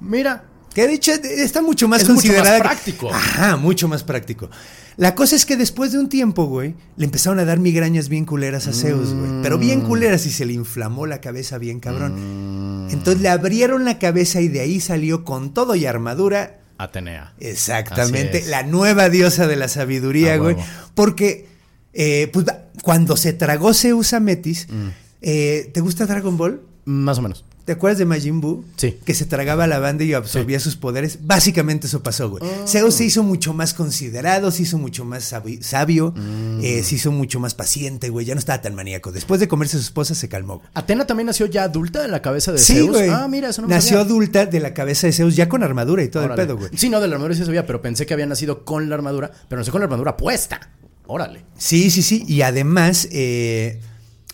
Mira. 0.00 0.44
Que 0.74 0.86
de 0.86 0.94
hecho 0.94 1.12
está 1.12 1.60
mucho 1.60 1.88
más 1.88 2.00
Es 2.02 2.08
mucho 2.08 2.20
considerada. 2.28 2.50
más 2.50 2.56
que- 2.56 2.62
práctico. 2.62 3.12
Ajá, 3.12 3.56
mucho 3.58 3.86
más 3.86 4.04
práctico. 4.04 4.48
La 4.96 5.14
cosa 5.14 5.36
es 5.36 5.44
que 5.44 5.56
después 5.58 5.92
de 5.92 5.98
un 5.98 6.08
tiempo, 6.08 6.46
güey, 6.46 6.74
le 6.96 7.04
empezaron 7.04 7.38
a 7.38 7.44
dar 7.44 7.58
migrañas 7.58 8.08
bien 8.08 8.24
culeras 8.24 8.66
a 8.66 8.72
Zeus, 8.72 9.12
güey. 9.12 9.42
Pero 9.42 9.58
bien 9.58 9.82
culeras 9.82 10.24
y 10.24 10.30
se 10.30 10.46
le 10.46 10.54
inflamó 10.54 11.04
la 11.06 11.20
cabeza 11.20 11.58
bien 11.58 11.78
cabrón. 11.78 12.14
Mm. 12.57 12.57
Entonces 12.90 13.22
le 13.22 13.28
abrieron 13.28 13.84
la 13.84 13.98
cabeza 13.98 14.40
y 14.40 14.48
de 14.48 14.60
ahí 14.60 14.80
salió 14.80 15.24
con 15.24 15.52
todo 15.54 15.74
y 15.74 15.86
armadura. 15.86 16.60
Atenea. 16.78 17.32
Exactamente, 17.40 18.42
la 18.46 18.62
nueva 18.62 19.08
diosa 19.08 19.46
de 19.46 19.56
la 19.56 19.68
sabiduría, 19.68 20.36
güey. 20.36 20.54
huevo. 20.54 20.66
Porque, 20.94 21.48
eh, 21.92 22.28
pues, 22.32 22.46
cuando 22.82 23.16
se 23.16 23.32
tragó 23.32 23.74
Zeus 23.74 24.12
a 24.12 24.20
Metis, 24.20 24.68
Mm. 24.70 24.88
eh, 25.22 25.70
¿te 25.74 25.80
gusta 25.80 26.06
Dragon 26.06 26.36
Ball? 26.36 26.62
Más 26.84 27.18
o 27.18 27.22
menos. 27.22 27.44
¿Te 27.68 27.72
acuerdas 27.72 27.98
de 27.98 28.06
Majin 28.06 28.40
Buu? 28.40 28.64
Sí. 28.76 28.96
Que 29.04 29.12
se 29.12 29.26
tragaba 29.26 29.66
la 29.66 29.78
banda 29.78 30.02
y 30.02 30.14
absorbía 30.14 30.58
sus 30.58 30.76
poderes. 30.76 31.18
Básicamente 31.26 31.86
eso 31.86 32.02
pasó, 32.02 32.30
güey. 32.30 32.42
Zeus 32.66 32.94
se 32.94 33.04
hizo 33.04 33.22
mucho 33.22 33.52
más 33.52 33.74
considerado, 33.74 34.50
se 34.50 34.62
hizo 34.62 34.78
mucho 34.78 35.04
más 35.04 35.24
sabi- 35.30 35.62
sabio, 35.62 36.14
Mm. 36.16 36.60
eh, 36.62 36.82
se 36.82 36.94
hizo 36.94 37.12
mucho 37.12 37.40
más 37.40 37.52
paciente, 37.54 38.08
güey. 38.08 38.24
Ya 38.24 38.34
no 38.34 38.38
estaba 38.38 38.62
tan 38.62 38.74
maníaco. 38.74 39.12
Después 39.12 39.38
de 39.38 39.48
comerse 39.48 39.76
a 39.76 39.80
su 39.80 39.84
esposa, 39.84 40.14
se 40.14 40.30
calmó. 40.30 40.60
güey. 40.60 40.68
Atena 40.72 41.06
también 41.06 41.26
nació 41.26 41.44
ya 41.44 41.64
adulta 41.64 42.06
en 42.06 42.10
la 42.10 42.22
cabeza 42.22 42.52
de 42.52 42.58
Sí, 42.58 42.72
Zeus. 42.72 42.88
güey. 42.88 43.10
Ah, 43.10 43.28
mira, 43.28 43.50
eso 43.50 43.60
no 43.60 43.68
me 43.68 43.74
Nació 43.74 43.98
sabía. 43.98 44.04
adulta 44.06 44.46
de 44.46 44.60
la 44.60 44.72
cabeza 44.72 45.06
de 45.06 45.12
Zeus, 45.12 45.36
ya 45.36 45.46
con 45.50 45.62
armadura 45.62 46.02
y 46.02 46.08
todo 46.08 46.24
Órale. 46.24 46.40
el 46.40 46.48
pedo, 46.48 46.56
güey. 46.56 46.70
Sí, 46.74 46.88
no, 46.88 47.00
de 47.02 47.08
la 47.08 47.16
armadura 47.16 47.34
sí 47.36 47.44
sabía, 47.44 47.66
pero 47.66 47.82
pensé 47.82 48.06
que 48.06 48.14
había 48.14 48.24
nacido 48.24 48.64
con 48.64 48.88
la 48.88 48.94
armadura, 48.94 49.30
pero 49.46 49.60
nació 49.60 49.72
con 49.72 49.82
la 49.82 49.84
armadura 49.84 50.16
puesta. 50.16 50.70
Órale. 51.06 51.44
Sí, 51.58 51.90
sí, 51.90 52.00
sí. 52.02 52.24
Y 52.26 52.40
además 52.40 53.08
eh, 53.12 53.78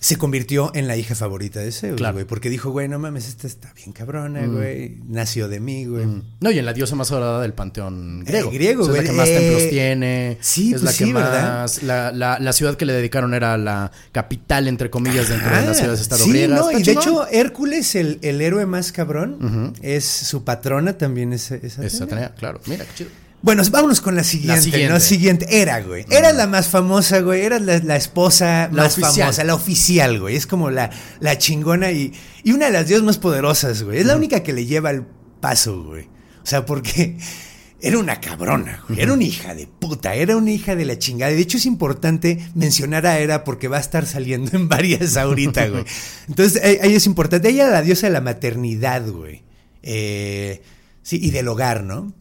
se 0.05 0.17
convirtió 0.17 0.71
en 0.75 0.87
la 0.87 0.99
hija 0.99 1.15
favorita 1.15 1.61
de 1.61 1.73
Zeus, 1.73 1.97
Claro. 1.97 2.13
güey. 2.17 2.27
Porque 2.27 2.51
dijo, 2.51 2.71
güey, 2.71 2.89
no 2.89 2.99
mames, 2.99 3.27
esta 3.27 3.47
está 3.47 3.73
bien 3.73 3.93
cabrona, 3.93 4.43
Mm. 4.43 4.53
güey. 4.55 4.99
Nació 5.09 5.49
de 5.49 5.61
mí, 5.61 5.87
güey. 5.87 6.05
No, 6.41 6.51
y 6.51 6.59
en 6.59 6.67
la 6.67 6.75
diosa 6.75 6.95
más 6.95 7.11
adorada 7.11 7.41
del 7.41 7.55
panteón 7.55 8.23
griego. 8.23 8.51
Eh, 8.51 8.55
griego, 8.55 8.83
O 8.83 8.93
sea, 8.93 9.01
es 9.01 9.09
la 9.09 9.13
güey. 9.13 9.13
que 9.13 9.17
más 9.17 9.29
Eh, 9.29 9.39
templos 9.41 9.71
tiene. 9.71 10.37
sí, 10.43 10.67
es 10.75 10.81
pues 10.81 10.83
la 10.83 10.91
que 10.91 11.05
sí, 11.07 11.13
¿verdad? 11.15 11.61
más. 11.63 11.83
La, 11.85 12.13
la- 12.13 12.39
la 12.39 12.53
ciudad 12.53 12.77
que 12.77 12.85
le 12.85 12.93
dedicaron 12.93 13.33
era 13.33 13.57
la 13.57 13.91
capital, 14.13 14.69
entre 14.69 14.91
comillas, 14.91 15.31
dentro 15.31 15.49
de 15.49 15.57
las 15.63 15.69
Ah, 15.69 15.75
ciudades 15.75 16.01
estado 16.03 16.23
sí, 16.25 16.47
no, 16.49 16.71
y 16.71 16.83
de 16.83 16.93
hecho 16.93 17.27
Hércules, 17.29 17.95
el, 17.95 18.19
el 18.21 18.43
héroe 18.43 18.67
más 18.67 18.93
cabrón, 18.93 19.73
es 19.81 20.05
su 20.05 20.45
patrona 20.45 20.99
también 20.99 21.33
es, 21.33 21.51
es 21.51 21.79
Es 21.79 21.79
Atenea. 21.79 22.05
Atenea, 22.05 22.35
claro. 22.35 22.61
Mira, 22.67 22.85
qué 22.85 22.91
chido. 22.95 23.11
Bueno, 23.45 23.63
vámonos 23.71 24.01
con 24.01 24.15
la 24.15 24.25
siguiente, 24.25 24.57
La 24.57 24.63
siguiente. 24.63 24.89
¿no? 24.89 25.01
Siguiente. 25.01 25.47
Era, 25.61 25.83
güey. 25.83 26.07
Era 26.09 26.33
la 26.33 26.47
más 26.47 26.69
famosa, 26.69 27.21
güey. 27.21 27.43
Era 27.43 27.59
la, 27.59 27.79
la 27.81 27.97
esposa 27.97 28.71
La 28.73 28.85
más 28.85 28.93
oficial. 28.95 29.27
famosa, 29.27 29.45
la 29.45 29.55
oficial, 29.55 30.19
güey. 30.19 30.35
Es 30.35 30.47
como 30.47 30.71
la, 30.71 30.89
la 31.21 31.37
chingona 31.37 31.93
y, 31.93 32.15
y 32.43 32.53
una 32.53 32.67
de 32.67 32.73
las 32.73 32.89
diosas 32.89 33.05
más 33.05 33.19
poderosas, 33.19 33.83
güey. 33.83 33.99
Es 33.99 34.07
la 34.07 34.17
única 34.17 34.43
que 34.43 34.55
le 34.55 34.65
lleva 34.65 34.91
el 34.93 35.03
paso, 35.43 35.83
güey. 35.85 36.05
O 36.43 36.47
sea, 36.47 36.65
porque 36.65 37.19
era 37.83 37.99
una 37.99 38.19
cabrona, 38.19 38.83
güey. 38.89 39.03
Era 39.03 39.13
una 39.13 39.25
hija 39.25 39.55
de 39.55 39.67
puta. 39.67 40.15
Era 40.15 40.39
una 40.39 40.51
hija 40.51 40.75
de 40.75 40.87
la 40.87 40.99
chingada. 40.99 41.31
Y 41.33 41.35
de 41.35 41.43
hecho 41.43 41.59
es 41.59 41.67
importante 41.67 42.39
mencionar 42.55 43.07
a 43.07 43.19
Hera 43.19 43.45
porque 43.45 43.69
va 43.69 43.77
a 43.77 43.81
estar 43.81 44.07
saliendo 44.07 44.57
en 44.57 44.71
varias 44.71 45.19
ahorita, 45.19 45.69
güey. 45.69 45.85
Entonces, 46.29 46.63
ahí 46.83 46.95
es 46.95 47.05
importante. 47.05 47.51
Ella 47.51 47.65
era 47.65 47.73
la 47.73 47.83
diosa 47.83 48.07
de 48.07 48.15
la 48.15 48.23
maternidad, 48.23 49.07
güey. 49.07 49.43
Eh, 49.83 50.63
sí, 51.03 51.19
y 51.23 51.31
del 51.31 51.47
hogar, 51.49 51.85
¿no? 51.85 52.15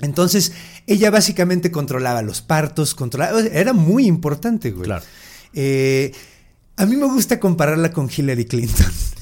Entonces, 0.00 0.52
ella 0.86 1.10
básicamente 1.10 1.70
controlaba 1.70 2.22
los 2.22 2.40
partos, 2.40 2.94
controlaba. 2.94 3.40
Era 3.40 3.72
muy 3.72 4.06
importante, 4.06 4.70
güey. 4.70 4.86
Claro. 4.86 5.04
Eh, 5.54 6.12
a 6.76 6.86
mí 6.86 6.96
me 6.96 7.06
gusta 7.06 7.40
compararla 7.40 7.92
con 7.92 8.08
Hillary 8.14 8.44
Clinton. 8.44 8.86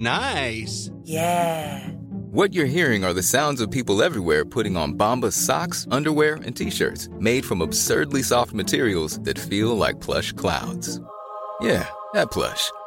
Nice. 0.00 0.90
What 2.32 2.54
you're 2.54 2.64
hearing 2.64 3.04
are 3.04 3.12
the 3.12 3.22
sounds 3.22 3.60
of 3.60 3.70
people 3.70 4.02
everywhere 4.02 4.46
putting 4.46 4.74
on 4.74 4.94
Bombas 4.94 5.34
socks, 5.34 5.86
underwear, 5.90 6.36
and 6.36 6.56
t-shirts 6.56 7.10
made 7.18 7.44
from 7.44 7.60
absurdly 7.60 8.22
soft 8.22 8.54
materials 8.54 9.20
that 9.24 9.38
feel 9.38 9.76
like 9.76 10.00
plush 10.00 10.32
clouds. 10.32 11.00
Yeah, 11.60 11.86
that 12.14 12.30
plush. 12.30 12.70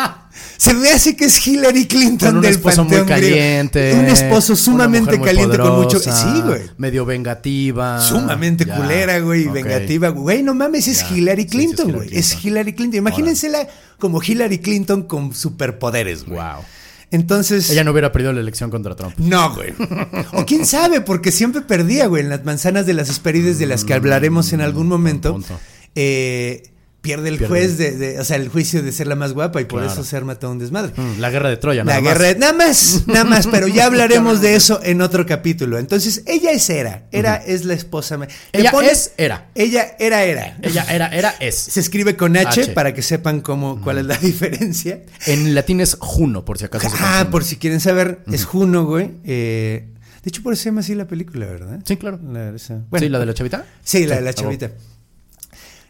Se 0.56 0.74
me 0.74 0.90
hace 0.90 1.16
que 1.16 1.24
es 1.26 1.46
Hillary 1.46 1.86
Clinton 1.86 2.28
Con 2.28 2.36
un 2.36 2.42
del 2.42 2.52
esposo 2.52 2.84
muy 2.84 2.90
griego. 2.90 3.06
caliente. 3.08 3.94
Un 3.94 4.06
esposo 4.06 4.52
una 4.52 4.62
sumamente 4.62 5.16
mujer 5.16 5.18
muy 5.18 5.26
caliente 5.28 5.58
con 5.58 5.82
mucho. 5.82 5.98
Sí, 5.98 6.10
güey. 6.44 6.62
Medio 6.76 7.04
vengativa. 7.06 8.00
Sumamente 8.00 8.64
Ya, 8.66 8.76
culera, 8.76 9.18
güey, 9.20 9.48
vengativa. 9.48 10.08
Güey, 10.10 10.42
no 10.42 10.54
mames, 10.54 10.86
es 10.88 11.00
Ya. 11.08 11.16
Hillary 11.16 11.42
Sí, 11.44 11.48
sí, 11.50 11.56
es 11.58 11.64
Clinton, 11.66 11.88
Hillary 11.90 12.06
güey. 12.08 12.18
Es. 12.18 12.44
Hillary 12.44 12.72
Clinton. 12.74 12.98
Imagínensela 12.98 13.66
como 13.98 14.22
Hillary 14.22 14.58
Clinton 14.58 15.02
con 15.04 15.34
superpoderes, 15.34 16.24
güey. 16.24 16.38
Wow. 16.38 16.62
Entonces. 17.10 17.68
Ella 17.70 17.82
no 17.84 17.90
hubiera 17.92 18.12
perdido 18.12 18.32
la 18.32 18.40
elección 18.40 18.70
contra 18.70 18.94
Trump. 18.94 19.14
No, 19.18 19.54
güey. 19.54 19.72
O 20.32 20.44
quién 20.46 20.64
sabe, 20.66 21.00
porque 21.00 21.32
siempre 21.32 21.62
perdía, 21.62 22.06
güey, 22.06 22.22
en 22.22 22.28
las 22.28 22.44
manzanas 22.44 22.86
de 22.86 22.94
las 22.94 23.08
Hesperides 23.08 23.58
de 23.58 23.66
las 23.66 23.84
que 23.84 23.94
hablaremos 23.94 24.52
en 24.52 24.60
algún 24.60 24.86
momento. 24.86 25.32
buen 25.32 25.42
punto. 25.42 25.60
eh, 25.94 26.69
pierde 27.00 27.28
el 27.30 27.38
Pierde. 27.38 27.48
juez 27.48 27.78
de, 27.78 27.92
de- 27.92 28.20
o 28.20 28.24
sea, 28.24 28.36
el 28.36 28.48
juicio 28.48 28.82
de 28.82 28.92
ser 28.92 29.06
la 29.06 29.14
más 29.16 29.32
guapa 29.32 29.60
y 29.60 29.64
por 29.64 29.80
Claro. 29.80 29.92
eso 29.94 30.04
se 30.04 30.16
arma 30.16 30.34
todo 30.34 30.50
un 30.52 30.58
desmadre. 30.58 30.92
Mm, 30.96 31.18
La 31.20 31.30
guerra 31.30 31.48
de 31.48 31.56
Troya, 31.56 31.82
La 31.84 31.92
nada 31.92 32.00
más. 32.02 32.18
guerra, 32.18 32.38
nada 32.38 32.52
más, 32.52 33.02
nada 33.06 33.24
más, 33.24 33.46
pero 33.46 33.66
ya 33.68 33.86
hablaremos 33.86 34.40
de 34.40 34.54
eso 34.54 34.80
en 34.82 35.00
otro 35.00 35.24
capítulo. 35.24 35.78
Entonces, 35.78 36.22
ella 36.26 36.50
es 36.52 36.68
Era, 36.68 37.06
Era 37.10 37.36
es 37.36 37.64
la 37.64 37.74
esposa. 37.74 38.18
Ella 38.52 38.70
pones- 38.70 38.90
es 38.92 39.12
Hera. 39.16 39.48
Ella 39.54 39.96
era 39.98 40.24
Era. 40.24 40.58
Ella 40.62 40.84
era, 40.90 41.08
era, 41.08 41.34
es. 41.40 41.54
Se 41.54 41.80
escribe 41.80 42.16
con 42.16 42.36
H, 42.36 42.62
H. 42.62 42.72
para 42.72 42.92
que 42.94 43.02
sepan 43.02 43.40
cómo, 43.40 43.80
cuál 43.82 43.98
es 43.98 44.04
la 44.06 44.16
diferencia. 44.18 45.02
En 45.26 45.54
latín 45.54 45.80
es 45.80 45.96
Juno, 45.98 46.44
por 46.44 46.58
si 46.58 46.66
acaso. 46.66 46.88
Ah, 47.00 47.28
por 47.30 47.44
si 47.44 47.56
quieren 47.56 47.80
saber, 47.80 48.20
es 48.30 48.44
Juno, 48.44 48.84
güey. 48.84 49.12
Eh, 49.24 49.86
de 50.22 50.28
hecho, 50.28 50.42
por 50.42 50.52
eso 50.52 50.64
se 50.64 50.68
llama 50.68 50.80
así 50.82 50.94
la 50.94 51.06
película, 51.06 51.46
¿verdad? 51.46 51.80
Sí, 51.86 51.96
claro. 51.96 52.20
La, 52.22 52.50
esa- 52.54 52.82
sí, 52.98 53.08
la 53.08 53.18
de 53.18 53.24
la 53.26 53.32
chavita. 53.32 53.64
Sí, 53.82 54.04
la 54.06 54.16
de 54.16 54.20
la 54.20 54.30
a 54.30 54.34
huevo. 54.34 54.74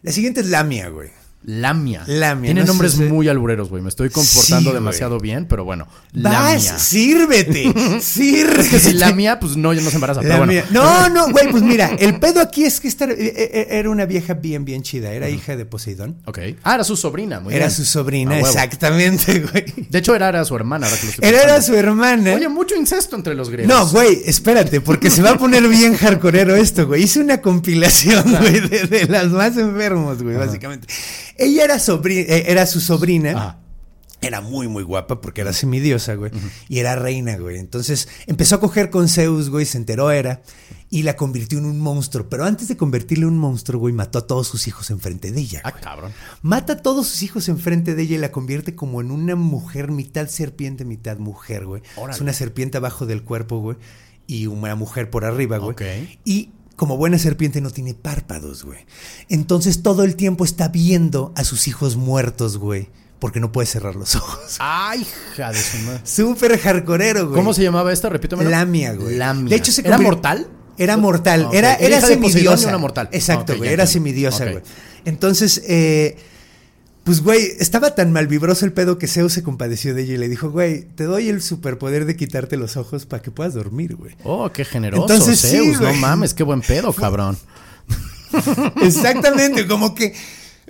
La 0.03 0.13
siguiente 0.13 0.41
es 0.41 0.47
Lamia, 0.49 0.89
güey. 0.89 1.11
Lamia. 1.43 2.05
Lamia, 2.07 2.49
Tiene 2.49 2.61
no 2.61 2.67
nombres 2.67 2.99
muy 2.99 3.27
albureros, 3.29 3.71
güey. 3.71 3.83
Me 3.83 3.89
estoy 3.89 4.11
comportando 4.11 4.71
Sí, 4.71 4.75
demasiado 4.75 5.19
bien, 5.19 5.47
pero 5.47 5.65
bueno. 5.65 5.89
Vas, 6.13 6.33
Lamia. 6.65 6.79
sírvete, 6.79 7.73
sírvete. 8.03 8.61
Es 8.61 8.69
que 8.69 8.79
si 8.79 8.93
Lamia, 8.93 9.41
pues 9.41 9.57
no, 9.57 9.73
ya 9.73 9.81
no 9.81 9.89
se 9.89 9.97
embaraza. 9.97 10.21
Pero 10.21 10.37
bueno. 10.45 10.63
No, 10.71 11.09
no, 11.09 11.31
güey, 11.31 11.51
pues 11.51 11.63
mira, 11.63 11.89
el 11.99 12.19
pedo 12.21 12.41
aquí 12.41 12.65
es 12.65 12.79
que 12.79 12.89
esta 12.89 13.07
eh, 13.07 13.17
eh, 13.19 13.67
era 13.71 13.89
una 13.89 14.05
vieja 14.05 14.35
bien, 14.35 14.67
bien 14.67 14.83
chida. 14.83 15.13
Era 15.13 15.31
hija 15.31 15.57
de 15.57 15.65
Poseidón. 15.65 16.19
Ok. 16.27 16.39
Ah, 16.63 16.75
era 16.75 16.85
su 16.85 16.97
sobrina, 16.97 17.41
muy 17.41 17.55
Era 17.55 17.67
bien. 17.67 17.77
su 17.77 17.85
sobrina, 17.87 18.39
exactamente, 18.39 19.41
güey. 19.41 19.65
De 19.89 19.99
hecho, 19.99 20.15
era, 20.15 20.29
era 20.29 20.45
su 20.45 20.55
hermana, 20.57 20.87
ahora 20.89 20.99
que 20.99 21.07
lo 21.07 21.11
estoy 21.13 21.29
Era, 21.29 21.43
era 21.43 21.63
su 21.63 21.75
hermana. 21.75 22.35
Oye, 22.35 22.49
mucho 22.51 22.77
incesto 22.77 23.17
entre 23.17 23.35
los 23.35 23.49
griegos. 23.49 23.75
No, 23.75 23.89
güey, 23.89 24.23
espérate, 24.27 24.83
porque 24.83 25.09
se 25.11 25.23
va 25.23 25.31
a 25.31 25.39
poner 25.39 25.67
bien 25.69 25.95
hardcoreero 25.97 26.55
esto, 26.55 26.87
güey. 26.87 27.05
Hice 27.05 27.21
una 27.21 27.41
compilación, 27.41 28.25
güey, 28.41 28.61
de, 28.61 28.83
de 28.87 29.07
las 29.07 29.29
más 29.29 29.57
enfermos, 29.57 30.23
güey, 30.23 30.37
básicamente. 30.37 30.87
Ella 31.41 31.65
era, 31.65 31.77
eh, 31.77 32.45
era 32.47 32.67
su 32.67 32.81
sobrina. 32.81 33.31
Ajá. 33.31 33.61
Era 34.23 34.43
muy, 34.43 34.69
muy 34.69 34.83
guapa 34.83 35.21
porque 35.21 35.41
era 35.41 35.53
semidiosa, 35.53 36.15
güey. 36.15 36.31
Y 36.69 36.79
era 36.79 36.95
reina, 36.95 37.39
güey. 37.39 37.59
Entonces 37.59 38.07
empezó 38.27 38.57
a 38.57 38.61
coger 38.61 38.91
con 38.91 39.09
Zeus, 39.09 39.49
güey, 39.49 39.65
se 39.65 39.79
enteró 39.79 40.11
era. 40.11 40.43
Y 40.91 41.05
la 41.05 41.17
convirtió 41.17 41.59
en 41.59 41.65
un 41.65 41.81
monstruo. 41.81 42.29
Pero 42.29 42.45
antes 42.45 42.69
de 42.69 42.77
convertirle 42.77 43.25
en 43.25 43.31
un 43.31 43.39
monstruo, 43.39 43.81
güey, 43.81 43.95
mató 43.95 44.19
a 44.19 44.27
todos 44.27 44.47
sus 44.47 44.69
hijos 44.69 44.91
enfrente 44.91 45.33
de 45.33 45.41
ella. 45.41 45.63
Ah, 45.65 45.71
güey. 45.71 45.83
cabrón. 45.83 46.13
Mata 46.43 46.75
a 46.75 46.77
todos 46.83 47.07
sus 47.07 47.23
hijos 47.23 47.49
enfrente 47.49 47.95
de 47.95 48.03
ella 48.03 48.17
y 48.17 48.19
la 48.19 48.31
convierte 48.31 48.75
como 48.75 49.01
en 49.01 49.11
una 49.11 49.37
mujer, 49.37 49.91
mitad 49.91 50.29
serpiente, 50.29 50.85
mitad 50.85 51.17
mujer, 51.17 51.65
güey. 51.65 51.83
Órale. 51.97 52.15
Es 52.15 52.21
una 52.21 52.35
serpiente 52.35 52.77
abajo 52.77 53.07
del 53.07 53.23
cuerpo, 53.23 53.61
güey. 53.61 53.79
Y 54.27 54.49
una 54.49 54.75
mujer 54.75 55.09
por 55.09 55.25
arriba, 55.25 55.57
güey. 55.57 55.71
Ok. 55.71 55.83
Y 56.25 56.51
como 56.81 56.97
buena 56.97 57.19
serpiente 57.19 57.61
no 57.61 57.69
tiene 57.71 57.93
párpados, 57.93 58.65
güey. 58.65 58.79
Entonces 59.29 59.83
todo 59.83 60.03
el 60.03 60.17
tiempo 60.17 60.47
está 60.47 60.69
viendo 60.69 61.31
a 61.37 61.45
sus 61.45 61.69
hijos 61.69 61.97
muertos, 61.97 62.57
güey. 62.57 62.89
Porque 63.19 63.39
no 63.39 63.53
puede 63.53 63.67
cerrar 63.67 63.97
los 63.97 64.15
ojos. 64.17 64.57
Ay, 64.61 65.07
hija 65.35 65.53
de 65.53 65.63
su 65.63 65.77
madre. 65.77 66.01
Súper 66.05 66.59
hardcoreero, 66.59 67.27
güey. 67.29 67.35
¿Cómo 67.39 67.53
se 67.53 67.63
llamaba 67.63 67.93
esta? 67.93 68.09
Repítame. 68.09 68.45
Lamia, 68.45 68.95
güey. 68.95 69.17
Lamia. 69.19 69.51
De 69.51 69.57
hecho, 69.57 69.73
se 69.73 69.87
¿Era 69.87 69.99
mortal? 69.99 70.49
Era 70.79 70.97
mortal. 70.97 71.51
Era, 71.53 71.75
Era 71.75 71.99
era 71.99 72.07
semidiosa. 72.07 72.69
una 72.69 72.79
mortal. 72.79 73.11
Exacto, 73.13 73.59
güey. 73.59 73.71
Era 73.71 73.87
semidiosa, 73.87 74.47
güey. 74.51 74.63
Entonces, 75.05 75.61
eh, 75.69 76.17
pues, 77.11 77.23
güey, 77.25 77.53
estaba 77.59 77.97
tan 77.97 78.13
malvibroso 78.13 78.65
el 78.65 78.73
pedo 78.73 78.97
que 78.97 79.09
Zeus 79.09 79.33
se 79.33 79.43
compadeció 79.43 79.95
de 79.95 80.03
ella 80.03 80.15
y 80.15 80.17
le 80.19 80.29
dijo, 80.29 80.49
güey, 80.51 80.83
te 80.95 81.03
doy 81.05 81.29
el 81.29 81.43
superpoder 81.43 82.05
de 82.05 82.15
quitarte 82.15 82.57
los 82.57 82.77
ojos 82.77 83.05
para 83.05 83.21
que 83.21 83.33
puedas 83.33 83.55
dormir, 83.55 83.97
güey. 83.97 84.15
Oh, 84.23 84.49
qué 84.53 84.65
generoso, 84.65 85.03
Entonces, 85.03 85.41
sí, 85.41 85.49
Zeus. 85.57 85.81
no 85.81 85.93
mames, 85.95 86.35
qué 86.35 86.45
buen 86.45 86.61
pedo, 86.61 86.93
cabrón. 86.93 87.37
Exactamente, 88.83 89.67
como 89.67 89.95
que. 89.95 90.15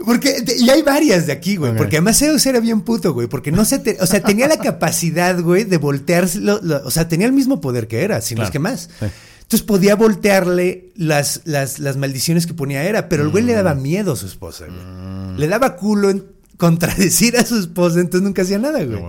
Porque, 0.05 0.43
y 0.59 0.71
hay 0.71 0.81
varias 0.81 1.27
de 1.27 1.33
aquí, 1.33 1.57
güey. 1.57 1.77
Porque 1.77 1.97
además 1.97 2.19
Zeus 2.19 2.47
era 2.47 2.59
bien 2.61 2.81
puto, 2.81 3.13
güey. 3.13 3.27
Porque 3.29 3.53
no 3.53 3.67
se. 3.67 3.79
te- 3.79 3.99
o 4.01 4.07
sea, 4.07 4.23
tenía 4.23 4.49
la 4.49 4.57
capacidad, 4.59 5.39
güey, 5.43 5.65
de 5.65 5.77
volteárselo. 5.77 6.59
lo- 6.63 6.87
o 6.87 6.91
sea, 6.91 7.07
tenía 7.07 7.27
el 7.27 7.35
mismo 7.35 7.61
poder 7.61 7.87
que 7.87 8.03
era, 8.03 8.23
si 8.23 8.35
no 8.35 8.39
Claro. 8.39 8.47
es 8.49 8.53
que 8.53 8.59
más. 8.59 8.89
Sí. 8.99 9.07
Entonces 9.51 9.67
podía 9.67 9.97
voltearle 9.97 10.93
las, 10.95 11.41
las, 11.45 11.81
las 11.81 11.97
maldiciones 11.97 12.47
que 12.47 12.55
ponía 12.55 12.85
Era. 12.85 13.09
Pero 13.09 13.25
el 13.25 13.31
güey 13.31 13.43
le 13.43 13.53
Mm. 13.53 13.57
daba 13.57 13.75
miedo 13.75 14.13
a 14.13 14.17
su 14.17 14.27
esposa, 14.27 14.67
güey. 14.67 15.39
Le 15.39 15.49
daba 15.49 15.75
culo 15.75 16.09
en 16.11 16.25
contradecir 16.57 17.37
a 17.37 17.45
su 17.45 17.59
esposa, 17.59 17.99
entonces 17.99 18.23
nunca 18.23 18.43
hacía 18.43 18.61
nada, 18.61 18.85
güey. 18.85 19.03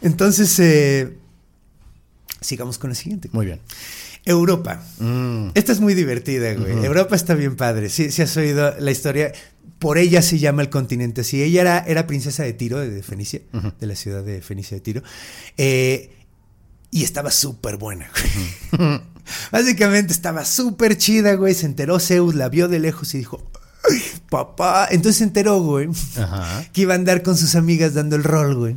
Entonces, 0.00 0.56
eh, 0.60 1.16
sigamos 2.40 2.78
con 2.78 2.90
la 2.90 2.94
siguiente. 2.94 3.28
Muy 3.32 3.46
bien. 3.46 3.60
Europa. 4.24 4.84
Mm. 5.00 5.48
Esta 5.54 5.72
es 5.72 5.80
muy 5.80 5.94
divertida, 5.94 6.54
güey. 6.54 6.84
Europa 6.84 7.16
está 7.16 7.34
bien 7.34 7.56
padre. 7.56 7.88
Sí, 7.88 8.12
sí 8.12 8.22
has 8.22 8.36
oído 8.36 8.72
la 8.78 8.90
historia. 8.92 9.32
Por 9.80 9.98
ella 9.98 10.22
se 10.22 10.38
llama 10.38 10.62
el 10.62 10.70
continente 10.70 11.22
así. 11.22 11.42
Ella 11.42 11.60
era, 11.60 11.78
era 11.80 12.06
princesa 12.06 12.44
de 12.44 12.52
Tiro, 12.52 12.78
de, 12.78 12.88
de 12.88 13.02
Fenicia, 13.02 13.40
de 13.80 13.86
la 13.88 13.96
ciudad 13.96 14.22
de 14.22 14.42
Fenicia 14.42 14.76
de 14.76 14.80
Tiro. 14.80 15.02
Eh, 15.56 16.10
y 16.92 17.02
estaba 17.02 17.32
súper 17.32 17.78
buena, 17.78 18.08
güey. 18.78 19.00
Básicamente 19.50 20.12
estaba 20.12 20.44
súper 20.44 20.96
chida, 20.98 21.34
güey. 21.34 21.54
Se 21.54 21.66
enteró 21.66 21.98
Zeus, 22.00 22.34
la 22.34 22.48
vio 22.48 22.68
de 22.68 22.78
lejos 22.80 23.14
y 23.14 23.18
dijo, 23.18 23.42
"Ay, 23.90 24.02
papá. 24.28 24.88
Entonces 24.90 25.18
se 25.18 25.24
enteró, 25.24 25.60
güey, 25.60 25.88
Ajá. 26.16 26.64
que 26.72 26.82
iba 26.82 26.94
a 26.94 26.96
andar 26.96 27.22
con 27.22 27.36
sus 27.36 27.54
amigas 27.54 27.94
dando 27.94 28.16
el 28.16 28.24
rol, 28.24 28.54
güey. 28.56 28.76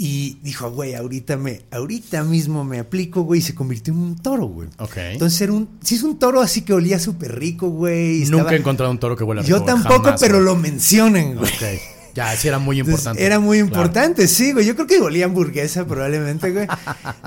Y 0.00 0.38
dijo, 0.44 0.70
güey, 0.70 0.94
ahorita 0.94 1.36
me, 1.36 1.62
ahorita 1.72 2.22
mismo 2.22 2.62
me 2.62 2.78
aplico, 2.78 3.22
güey, 3.22 3.40
y 3.40 3.42
se 3.42 3.56
convirtió 3.56 3.92
en 3.92 3.98
un 3.98 4.16
toro, 4.16 4.46
güey. 4.46 4.68
Ok. 4.78 4.96
Entonces 4.96 5.40
era 5.40 5.52
un, 5.52 5.68
sí 5.82 5.96
es 5.96 6.04
un 6.04 6.20
toro 6.20 6.40
así 6.40 6.60
que 6.62 6.72
olía 6.72 7.00
súper 7.00 7.36
rico, 7.36 7.68
güey. 7.70 8.20
Nunca 8.20 8.36
estaba- 8.36 8.52
he 8.52 8.56
encontrado 8.58 8.92
un 8.92 8.98
toro 9.00 9.16
que 9.16 9.24
huela 9.24 9.42
Yo 9.42 9.56
rico, 9.56 9.66
tampoco, 9.66 10.04
jamás, 10.04 10.20
pero 10.20 10.34
güey. 10.34 10.44
lo 10.44 10.54
mencionan, 10.54 11.34
güey. 11.34 11.50
Ok. 11.52 11.97
Ya, 12.18 12.36
sí 12.36 12.48
era 12.48 12.58
muy 12.58 12.80
Entonces, 12.80 12.98
importante. 13.06 13.24
era 13.26 13.38
muy 13.38 13.58
Claro. 13.58 13.74
importante, 13.74 14.28
sí, 14.28 14.52
güey. 14.52 14.66
Yo 14.66 14.74
creo 14.74 14.86
que 14.86 15.00
olía 15.00 15.24
hamburguesa 15.26 15.86
probablemente, 15.86 16.50
güey. 16.52 16.66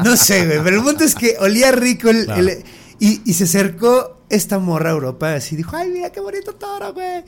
No 0.04 0.18
sé, 0.18 0.46
güey. 0.46 0.60
Pero 0.64 0.78
el 0.78 0.84
punto 0.84 1.04
es 1.04 1.16
que 1.16 1.38
olía 1.40 1.72
rico 1.72 2.10
el, 2.10 2.26
Claro. 2.26 2.42
el- 2.42 2.64
y, 3.00 3.22
y 3.26 3.34
se 3.34 3.46
acercó 3.46 4.18
esta 4.30 4.60
morra 4.60 4.92
a 4.92 4.94
Europa 4.94 5.34
así 5.34 5.56
dijo, 5.58 5.76
ay, 5.76 5.90
mira 5.90 6.10
qué 6.12 6.20
bonito 6.22 6.54
toro, 6.56 6.94
güey. 6.94 7.24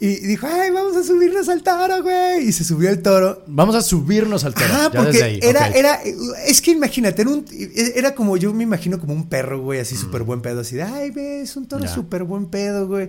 Y 0.00 0.16
dijo, 0.26 0.46
ay, 0.50 0.70
vamos 0.70 0.96
a 0.96 1.02
subirnos 1.04 1.48
al 1.48 1.62
toro, 1.62 2.02
güey. 2.02 2.46
Y 2.48 2.52
se 2.52 2.64
subió 2.64 2.90
al 2.90 2.98
toro. 3.02 3.42
Vamos 3.46 3.74
a 3.76 3.82
subirnos 3.82 4.44
al 4.44 4.52
toro. 4.54 4.66
Ajá, 4.66 4.82
ya 4.84 4.90
porque 4.90 5.12
desde 5.12 5.24
ahí. 5.24 5.40
era, 5.42 5.68
era, 5.68 6.00
es 6.46 6.60
que 6.60 6.72
imagínate, 6.72 7.22
era, 7.22 7.30
un- 7.30 7.46
era 7.94 8.14
como, 8.14 8.36
yo 8.36 8.52
me 8.52 8.64
imagino 8.64 8.98
como 8.98 9.14
un 9.14 9.28
perro, 9.28 9.60
güey, 9.62 9.80
así 9.80 9.96
súper 9.96 10.24
buen 10.24 10.42
pedo, 10.42 10.60
así 10.60 10.76
de, 10.76 10.82
ay, 10.82 11.10
ve, 11.10 11.42
es 11.42 11.56
un 11.56 11.66
toro 11.66 11.84
Mm. 11.84 11.88
Súper 11.94 12.24
buen 12.24 12.46
pedo, 12.46 12.86
güey. 12.88 13.08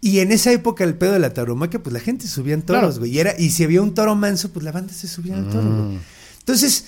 Y 0.00 0.20
en 0.20 0.32
esa 0.32 0.50
época 0.52 0.84
el 0.84 0.94
pedo 0.96 1.12
de 1.12 1.18
la 1.18 1.34
tauromaquia, 1.34 1.82
pues 1.82 1.92
la 1.92 2.00
gente 2.00 2.26
subía 2.26 2.54
en 2.54 2.62
toros, 2.62 2.80
Claro. 2.82 2.98
güey. 3.00 3.10
Y, 3.12 3.18
era, 3.20 3.34
y 3.38 3.50
si 3.50 3.64
había 3.64 3.82
un 3.82 3.94
toro 3.94 4.14
manso, 4.16 4.50
pues 4.50 4.64
la 4.64 4.72
banda 4.72 4.92
se 4.94 5.06
subía 5.08 5.34
al 5.36 5.48
toro, 5.48 5.62
Mm. 5.62 5.86
güey. 5.88 5.98
Entonces, 6.38 6.84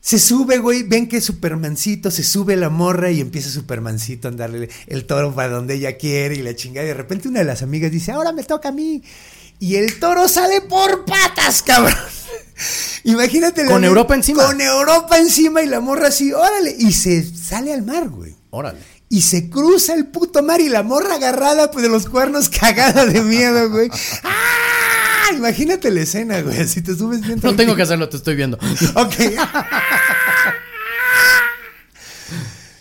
se 0.00 0.18
sube, 0.18 0.58
güey, 0.58 0.82
ven 0.84 1.08
que 1.08 1.20
Supermancito, 1.20 2.10
se 2.10 2.22
sube 2.24 2.56
la 2.56 2.68
morra 2.70 3.10
y 3.10 3.20
empieza 3.20 3.50
Supermancito 3.50 4.28
a 4.28 4.30
andarle 4.32 4.68
el 4.88 5.04
toro 5.04 5.34
para 5.34 5.48
donde 5.50 5.74
ella 5.74 5.96
quiere 5.96 6.36
y 6.36 6.42
la 6.42 6.54
chingada. 6.56 6.84
Y 6.84 6.88
de 6.88 6.94
repente 6.94 7.28
una 7.28 7.40
de 7.40 7.44
las 7.44 7.62
amigas 7.62 7.90
dice, 7.92 8.12
ahora 8.12 8.32
me 8.32 8.42
toca 8.44 8.68
a 8.70 8.72
mí. 8.72 9.02
Y 9.58 9.76
el 9.76 9.98
toro 9.98 10.28
sale 10.28 10.60
por 10.60 11.04
patas, 11.06 11.62
cabrón. 11.62 11.94
Imagínate. 13.04 13.64
la 13.64 13.70
Con 13.70 13.84
Europa 13.84 14.14
encima. 14.14 14.44
Con 14.46 14.60
Europa 14.60 15.18
encima 15.18 15.62
y 15.62 15.66
la 15.66 15.80
morra 15.80 16.08
así, 16.08 16.32
órale. 16.32 16.74
Y 16.78 16.92
se 16.92 17.22
sale 17.24 17.72
al 17.72 17.82
mar, 17.82 18.08
güey. 18.08 18.34
Órale. 18.50 18.78
Y 19.08 19.22
se 19.22 19.48
cruza 19.48 19.94
el 19.94 20.06
puto 20.06 20.42
mar 20.42 20.60
y 20.60 20.68
la 20.68 20.82
morra 20.82 21.14
agarrada 21.14 21.70
pues, 21.70 21.82
de 21.82 21.88
los 21.88 22.08
cuernos 22.08 22.48
cagada 22.60 23.06
de 23.06 23.22
miedo, 23.22 23.70
güey. 23.70 23.90
¡Ah! 24.24 25.32
Imagínate 25.36 25.90
la 25.90 26.02
escena, 26.02 26.40
güey. 26.40 26.66
Si 26.68 26.82
te 26.82 26.94
subes 26.94 27.20
bien 27.20 27.40
No 27.42 27.54
tengo 27.56 27.74
que 27.74 27.82
hacerlo, 27.82 28.08
te 28.08 28.16
estoy 28.16 28.36
viendo. 28.36 28.58
Ok. 28.94 29.14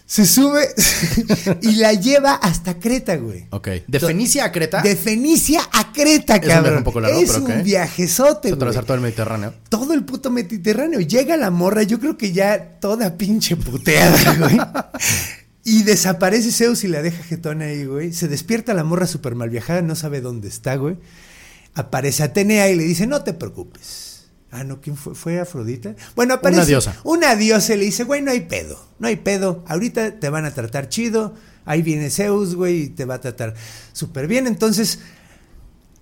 Se 0.08 0.26
sube 0.26 0.70
y 1.62 1.76
la 1.76 1.92
lleva 1.94 2.36
hasta 2.36 2.80
Creta, 2.80 3.18
güey. 3.18 3.48
Ok. 3.50 3.68
¿De 3.88 4.00
Fenicia 4.00 4.46
a 4.46 4.52
Creta? 4.52 4.82
De 4.82 4.96
Fenicia 4.96 5.62
a 5.74 5.92
Creta, 5.92 6.36
un 6.36 6.42
viaje 6.42 6.56
cabrón. 6.56 6.78
un 6.78 6.84
poco 6.84 7.02
largo, 7.02 7.20
es 7.20 7.32
pero 7.32 7.44
ok. 7.44 7.50
un 7.50 7.64
viajezote, 7.64 8.48
güey. 8.50 8.54
Atravesar 8.54 8.86
todo 8.86 8.96
el 8.96 9.02
Mediterráneo. 9.02 9.54
Todo 9.68 9.94
el 9.94 10.06
puto 10.06 10.30
Mediterráneo. 10.30 11.02
Llega 11.02 11.36
la 11.36 11.50
morra, 11.50 11.84
yo 11.84 12.00
creo 12.00 12.18
que 12.18 12.32
ya 12.32 12.80
toda 12.80 13.18
pinche 13.18 13.58
puteada, 13.58 14.36
güey. 14.36 14.58
Y 15.68 15.82
desaparece 15.82 16.52
Zeus 16.52 16.84
y 16.84 16.88
la 16.88 17.02
deja 17.02 17.24
jetona 17.24 17.66
ahí, 17.66 17.86
güey. 17.86 18.14
Se 18.14 18.28
despierta 18.28 18.76
la 18.76 18.84
morra 18.84 19.08
super 19.08 19.34
mal 19.34 19.50
viajada, 19.50 19.82
no 19.82 19.96
sabe 19.96 20.22
dónde 20.22 20.48
está, 20.48 20.76
güey. 20.76 20.98
Aparece 21.74 22.22
Atenea 22.22 22.70
y 22.70 22.76
le 22.76 22.84
dice, 22.84 23.08
no 23.08 23.24
te 23.24 23.34
preocupes. 23.34 24.28
Ah, 24.52 24.64
no, 24.64 24.80
¿quién 24.80 24.96
fue? 24.96 25.16
¿Fue 25.16 25.40
Afrodita? 25.40 25.96
Bueno, 26.16 26.36
aparece. 26.36 26.60
Una 26.60 26.68
diosa. 26.68 26.96
Una 27.04 27.36
diosa 27.36 27.74
y 27.74 27.78
le 27.78 27.86
dice, 27.86 28.04
güey, 28.04 28.22
no 28.22 28.30
hay 28.30 28.42
pedo. 28.42 28.80
No 29.00 29.08
hay 29.08 29.16
pedo. 29.16 29.66
Ahorita 29.68 30.20
te 30.20 30.30
van 30.30 30.46
a 30.46 30.54
tratar 30.54 30.88
chido. 30.88 31.34
Ahí 31.66 31.82
viene 31.82 32.12
Zeus, 32.12 32.54
güey, 32.54 32.84
y 32.84 32.90
te 32.90 33.06
va 33.06 33.16
a 33.16 33.22
tratar 33.22 33.56
súper 33.92 34.28
bien. 34.28 34.46
Entonces, 34.46 35.00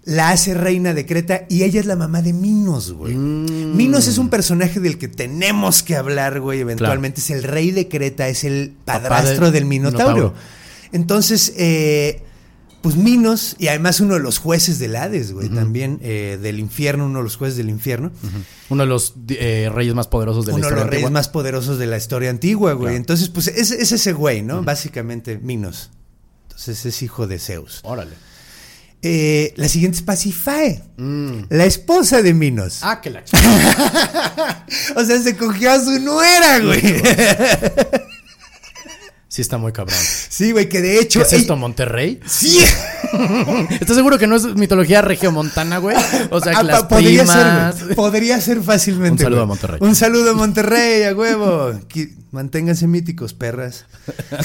la 0.06 0.32
hace 0.32 0.54
reina 0.54 0.94
de 0.94 1.06
Creta 1.06 1.46
y 1.50 1.63
ella 1.63 1.80
es 1.80 1.86
la 1.86 1.96
mamá 1.96 2.22
de 2.22 2.34
Minos, 2.34 2.92
güey. 2.92 3.16
Mm. 3.16 3.76
Minos 3.76 4.08
es 4.08 4.18
un 4.18 4.30
personaje 4.30 4.80
del 4.80 4.98
que 4.98 5.08
tenemos 5.08 5.84
que 5.84 5.96
hablar, 5.96 6.42
güey, 6.42 6.60
eventualmente. 6.60 7.22
Es 7.22 7.30
el 7.30 7.44
rey 7.44 7.72
de 7.72 7.88
Creta, 7.88 8.28
es 8.28 8.44
el 8.44 8.74
padrastro 8.86 9.46
del 9.46 9.54
del 9.54 9.66
Minotauro. 9.66 10.34
Entonces, 10.92 11.54
eh, 11.58 12.22
pues 12.82 12.98
Minos, 12.98 13.56
y 13.60 13.70
además 13.70 14.02
uno 14.02 14.16
de 14.16 14.20
los 14.20 14.39
jueces 14.39 14.78
del 14.78 14.98
Hades, 14.98 15.32
güey, 15.32 15.48
también 15.48 16.00
eh, 16.02 16.38
del 16.42 16.60
infierno, 16.60 17.06
uno 17.06 17.20
de 17.20 17.24
los 17.24 17.38
jueces 17.38 17.56
del 17.56 17.70
infierno. 17.70 18.12
Uno 18.70 18.84
de 18.84 18.89
los 18.89 19.13
eh, 19.30 19.72
reyes 19.74 19.96
más 19.96 20.08
poderosos 20.08 20.46
de 20.46 20.52
la 20.52 20.58
uno 20.58 20.63
de 20.63 20.68
historia 20.68 20.84
los 20.84 20.89
reyes 20.89 21.06
antigua. 21.06 21.20
más 21.20 21.30
poderosos 21.30 21.78
de 21.80 21.88
la 21.88 21.96
historia 21.96 22.30
antigua, 22.30 22.74
güey. 22.74 22.88
Claro. 22.88 22.98
Entonces, 22.98 23.30
pues 23.30 23.48
es, 23.48 23.72
es 23.72 23.94
ese 23.94 24.12
güey, 24.12 24.42
¿no? 24.42 24.63
Básicamente, 24.63 25.38
Minos. 25.38 25.92
Entonces 26.50 26.86
es 26.86 27.02
hijo 27.02 27.26
de 27.26 27.39
Zeus. 27.39 27.80
Órale. 27.84 28.12
Eh, 29.06 29.54
la 29.58 29.68
siguiente 29.68 29.98
es 29.98 30.02
Pasifae, 30.04 30.82
Mm. 30.98 31.44
la 31.50 31.66
esposa 31.66 32.22
de 32.22 32.34
Minos. 32.34 32.80
Ah, 32.84 33.02
que 33.02 33.10
la. 33.10 33.22
O 34.96 35.04
sea, 35.04 35.20
se 35.22 35.36
cogió 35.36 35.72
a 35.72 35.80
su 35.80 36.00
nuera, 36.00 36.60
güey. 36.60 36.82
Sí, 39.34 39.41
está 39.41 39.58
muy 39.58 39.72
cabrón. 39.72 39.98
Sí, 40.30 40.52
güey, 40.52 40.69
que 40.69 40.80
de 40.80 41.00
hecho. 41.00 41.17
¿Qué 41.22 41.26
es 41.26 41.34
esto, 41.34 41.54
ella- 41.54 41.60
Monterrey? 41.60 42.19
Sí. 42.24 42.60
¿Estás 43.82 43.96
seguro 43.96 44.19
que 44.19 44.28
no 44.28 44.36
es 44.36 44.43
mitología 44.54 45.02
regiomontana, 45.02 45.80
güey? 45.80 45.98
O 46.30 46.39
sea, 46.39 46.54
Ah, 46.56 46.62
que 46.62 46.67
las 46.67 46.82
pa- 46.84 46.88
podría 46.89 47.24
primas... 47.24 47.76
ser. 47.80 47.96
Podría 47.96 48.39
ser 48.41 48.62
fácilmente. 48.62 49.24
Un 49.24 49.26
saludo 49.26 49.39
güey. 49.39 49.43
a 49.43 49.48
Monterrey. 49.48 49.78
Un 49.82 49.96
saludo 49.96 50.30
a 50.30 50.34
Monterrey, 50.36 51.02
a 51.06 51.15
huevo. 51.15 51.72
Manténganse 52.30 52.86
míticos, 52.86 53.34
perras. 53.34 53.86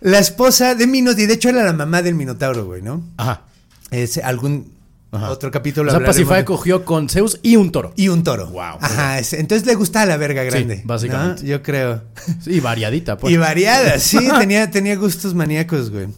la 0.00 0.18
esposa 0.18 0.74
de 0.74 0.86
Minos, 0.86 1.18
y 1.18 1.26
de 1.26 1.34
hecho 1.34 1.50
era 1.50 1.64
la 1.64 1.74
mamá 1.74 2.00
del 2.00 2.14
Minotauro, 2.14 2.64
güey, 2.64 2.80
¿no? 2.80 3.04
Ajá. 3.18 3.42
Es 3.90 4.16
algún 4.16 4.72
Ajá. 5.12 5.30
otro 5.30 5.50
capítulo. 5.50 5.90
O 5.92 5.94
sea, 6.00 6.12
de- 6.36 6.44
cogió 6.44 6.84
con 6.84 7.08
Zeus 7.08 7.38
y 7.42 7.56
un 7.56 7.70
toro. 7.72 7.92
Y 7.96 8.08
un 8.08 8.22
toro. 8.24 8.48
Wow. 8.48 8.78
Ajá, 8.80 9.18
es- 9.18 9.32
entonces 9.32 9.66
le 9.66 9.74
gustaba 9.74 10.04
la 10.06 10.16
verga 10.16 10.42
grande. 10.42 10.82
básicamente. 10.84 11.42
¿no? 11.42 11.48
Yo 11.48 11.62
creo. 11.62 12.02
Y 12.46 12.60
variadita, 12.60 13.16
pues. 13.16 13.32
Y 13.32 13.36
variada, 13.36 13.98
sí, 13.98 14.18
tenía, 14.38 14.70
tenía 14.70 14.96
gustos 14.96 15.34
maníacos, 15.34 15.90
güey. 15.90 16.08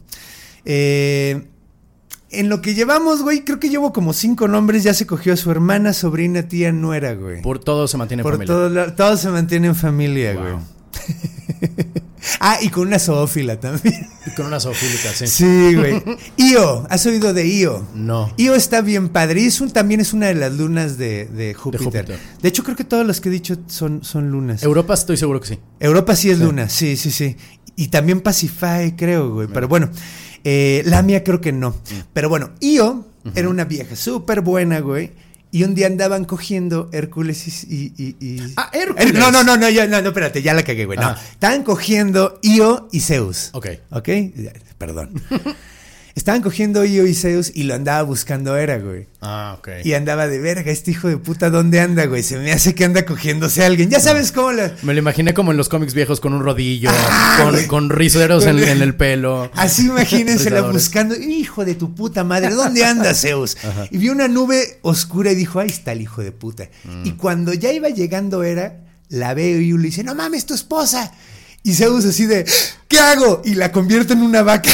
Eh, 0.64 1.42
en 2.31 2.48
lo 2.51 2.61
que 2.61 2.74
llevamos, 2.74 3.22
güey, 3.22 3.44
creo 3.44 3.59
que 3.61 3.68
llevo 3.70 3.92
como 3.92 4.12
cinco 4.12 4.48
nombres. 4.48 4.83
Ya 4.83 4.92
se 4.94 5.07
cogió 5.07 5.33
a 5.33 5.37
su 5.37 5.51
hermana, 5.51 5.92
sobrina, 5.92 6.42
tía, 6.48 6.72
nuera, 6.72 7.14
güey. 7.14 7.40
Por 7.42 7.59
todo 7.59 7.88
se 7.88 7.96
mantiene 7.96 8.20
en 8.20 8.24
Por 8.24 8.33
familia. 8.35 8.55
todo, 8.55 8.68
la- 8.68 8.94
todo 8.96 9.16
se 9.16 9.29
mantiene 9.31 9.68
en 9.68 9.74
familia, 9.77 10.35
Wow. 10.35 10.42
güey. 10.42 10.55
ah, 12.41 12.59
y 12.61 12.69
con 12.69 12.87
una 12.88 12.99
zoófila 12.99 13.59
también. 13.61 14.09
Y 14.27 14.31
con 14.35 14.47
una 14.47 14.61
zoofílica, 14.61 15.12
sí. 15.14 15.27
Sí, 15.27 15.75
güey. 15.75 16.03
Io, 16.37 16.87
¿has 16.91 17.05
oído 17.07 17.33
de 17.33 17.47
Io? 17.49 17.87
No. 17.95 18.33
Io 18.37 18.55
está 18.55 18.81
bien 18.83 19.09
padre. 19.09 19.43
y 19.43 19.47
es 19.47 19.61
un- 19.61 19.71
también 19.71 20.01
es 20.01 20.12
una 20.12 20.27
de 20.27 20.35
las 20.35 20.53
lunas 20.53 20.99
de, 20.99 21.27
de 21.27 21.55
Júpiter. 21.55 21.85
Júpiter. 21.85 22.19
De 22.43 22.49
hecho, 22.49 22.62
creo 22.64 22.77
que 22.77 22.85
todos 22.85 23.07
los 23.07 23.21
que 23.21 23.29
he 23.29 23.33
dicho 23.33 23.57
son, 23.67 24.03
son 24.05 24.31
lunas. 24.31 24.62
Europa 24.62 24.95
estoy 24.95 25.17
seguro 25.17 25.41
que 25.41 25.49
sí. 25.49 25.59
Europa 25.81 26.14
sí 26.17 26.31
es 26.31 26.38
luna, 26.38 26.69
sí, 26.69 26.97
sí, 26.97 27.11
sí. 27.11 27.37
Y 27.77 27.88
también 27.88 28.21
Pacify, 28.21 28.97
creo, 28.97 29.31
güey. 29.33 29.49
Pero 29.49 29.69
bueno, 29.69 29.88
eh, 30.45 30.83
Lamia 30.87 31.23
creo 31.25 31.41
que 31.41 31.53
no. 31.53 31.75
Pero 32.12 32.29
bueno, 32.29 32.51
Io 32.61 33.07
era 33.35 33.49
una 33.49 33.64
vieja 33.64 33.95
súper 33.97 34.41
buena, 34.41 34.81
güey. 34.81 35.12
Y 35.51 35.65
un 35.65 35.75
día 35.75 35.87
andaban 35.87 36.25
cogiendo 36.27 36.91
Hércules 36.93 37.65
y... 37.65 37.93
y- 37.97 38.17
y- 38.21 38.55
Ah, 38.57 38.71
Hércules. 38.73 39.15
No, 39.15 39.31
no, 39.31 39.43
no, 39.45 39.57
no, 39.57 39.69
ya, 39.71 39.87
no, 39.87 40.01
no, 40.03 40.09
espérate, 40.09 40.43
ya 40.43 40.53
la 40.55 40.63
cagué, 40.63 40.85
güey. 40.85 40.99
No, 40.99 41.15
estaban 41.33 41.63
cogiendo 41.63 42.39
Io 42.43 42.89
y 42.93 43.01
Zeus. 43.01 43.51
Ok. 43.53 43.69
¿Ok? 43.91 44.09
Perdón. 44.77 45.11
Estaban 46.18 46.42
cogiendo 46.42 46.85
Io 46.85 47.07
y 47.07 47.14
Zeus 47.14 47.52
y 47.54 47.62
lo 47.62 47.76
andaba 47.76 48.02
buscando 48.02 48.57
Hera, 48.57 48.78
güey. 48.78 49.07
Ah, 49.20 49.54
ok. 49.57 49.68
Y 49.85 49.94
andaba 49.94 50.26
de 50.26 50.40
verga, 50.40 50.72
este 50.72 50.90
hijo 50.90 51.07
de 51.07 51.16
puta, 51.16 51.48
¿dónde 51.48 51.78
anda, 51.78 52.07
güey? 52.07 52.24
Se 52.24 52.37
me 52.38 52.50
hace 52.50 52.74
que 52.74 52.85
anda 52.85 53.07
cogiéndose 53.07 53.62
a 53.62 53.66
alguien. 53.66 53.88
Ya 53.88 54.00
sabes 54.00 54.33
cómo 54.33 54.50
la... 54.50 54.74
Me 54.83 54.94
lo 54.94 54.98
imaginé 54.98 55.33
como 55.33 55.52
en 55.52 55.57
los 55.57 55.68
cómics 55.68 55.94
viejos 55.94 56.18
con 56.18 56.35
un 56.35 56.42
rodillo, 56.42 56.90
Ah, 56.92 57.38
con, 57.44 57.66
con 57.66 57.90
rizoderos 57.90 58.46
en, 58.46 58.59
en 58.59 58.83
el 58.83 58.96
pelo. 58.96 59.48
Así 59.54 59.87
imagínensela 59.87 60.62
buscando, 60.62 61.14
hijo 61.14 61.64
de 61.64 61.76
tu 61.76 61.94
puta 61.94 62.24
madre, 62.24 62.50
¿dónde 62.50 62.85
anda 62.85 63.14
Zeus? 63.14 63.57
Y 63.92 63.98
vio 63.98 64.11
una 64.11 64.26
nube 64.26 64.81
oscura 64.83 65.31
y 65.31 65.37
dijo, 65.37 65.61
ahí 65.61 65.68
está 65.68 65.92
el 65.92 66.00
hijo 66.00 66.20
de 66.24 66.33
puta. 66.33 66.68
Mm. 66.83 67.07
Y 67.07 67.12
cuando 67.12 67.54
ya 67.54 67.70
iba 67.72 67.90
llegando 67.90 68.42
era, 68.42 68.81
la 69.09 69.35
ve 69.35 69.50
y 69.50 69.72
le 69.72 69.83
dice, 69.85 70.02
no 70.02 70.16
mames, 70.16 70.46
tu 70.46 70.54
esposa. 70.54 71.12
Y 71.62 71.74
Zeus 71.74 72.04
así 72.04 72.26
de, 72.26 72.44
¿qué 72.88 72.98
hago? 72.98 73.40
Y 73.44 73.54
la 73.54 73.70
convierte 73.70 74.14
en 74.14 74.22
una 74.22 74.42
vaca. 74.42 74.72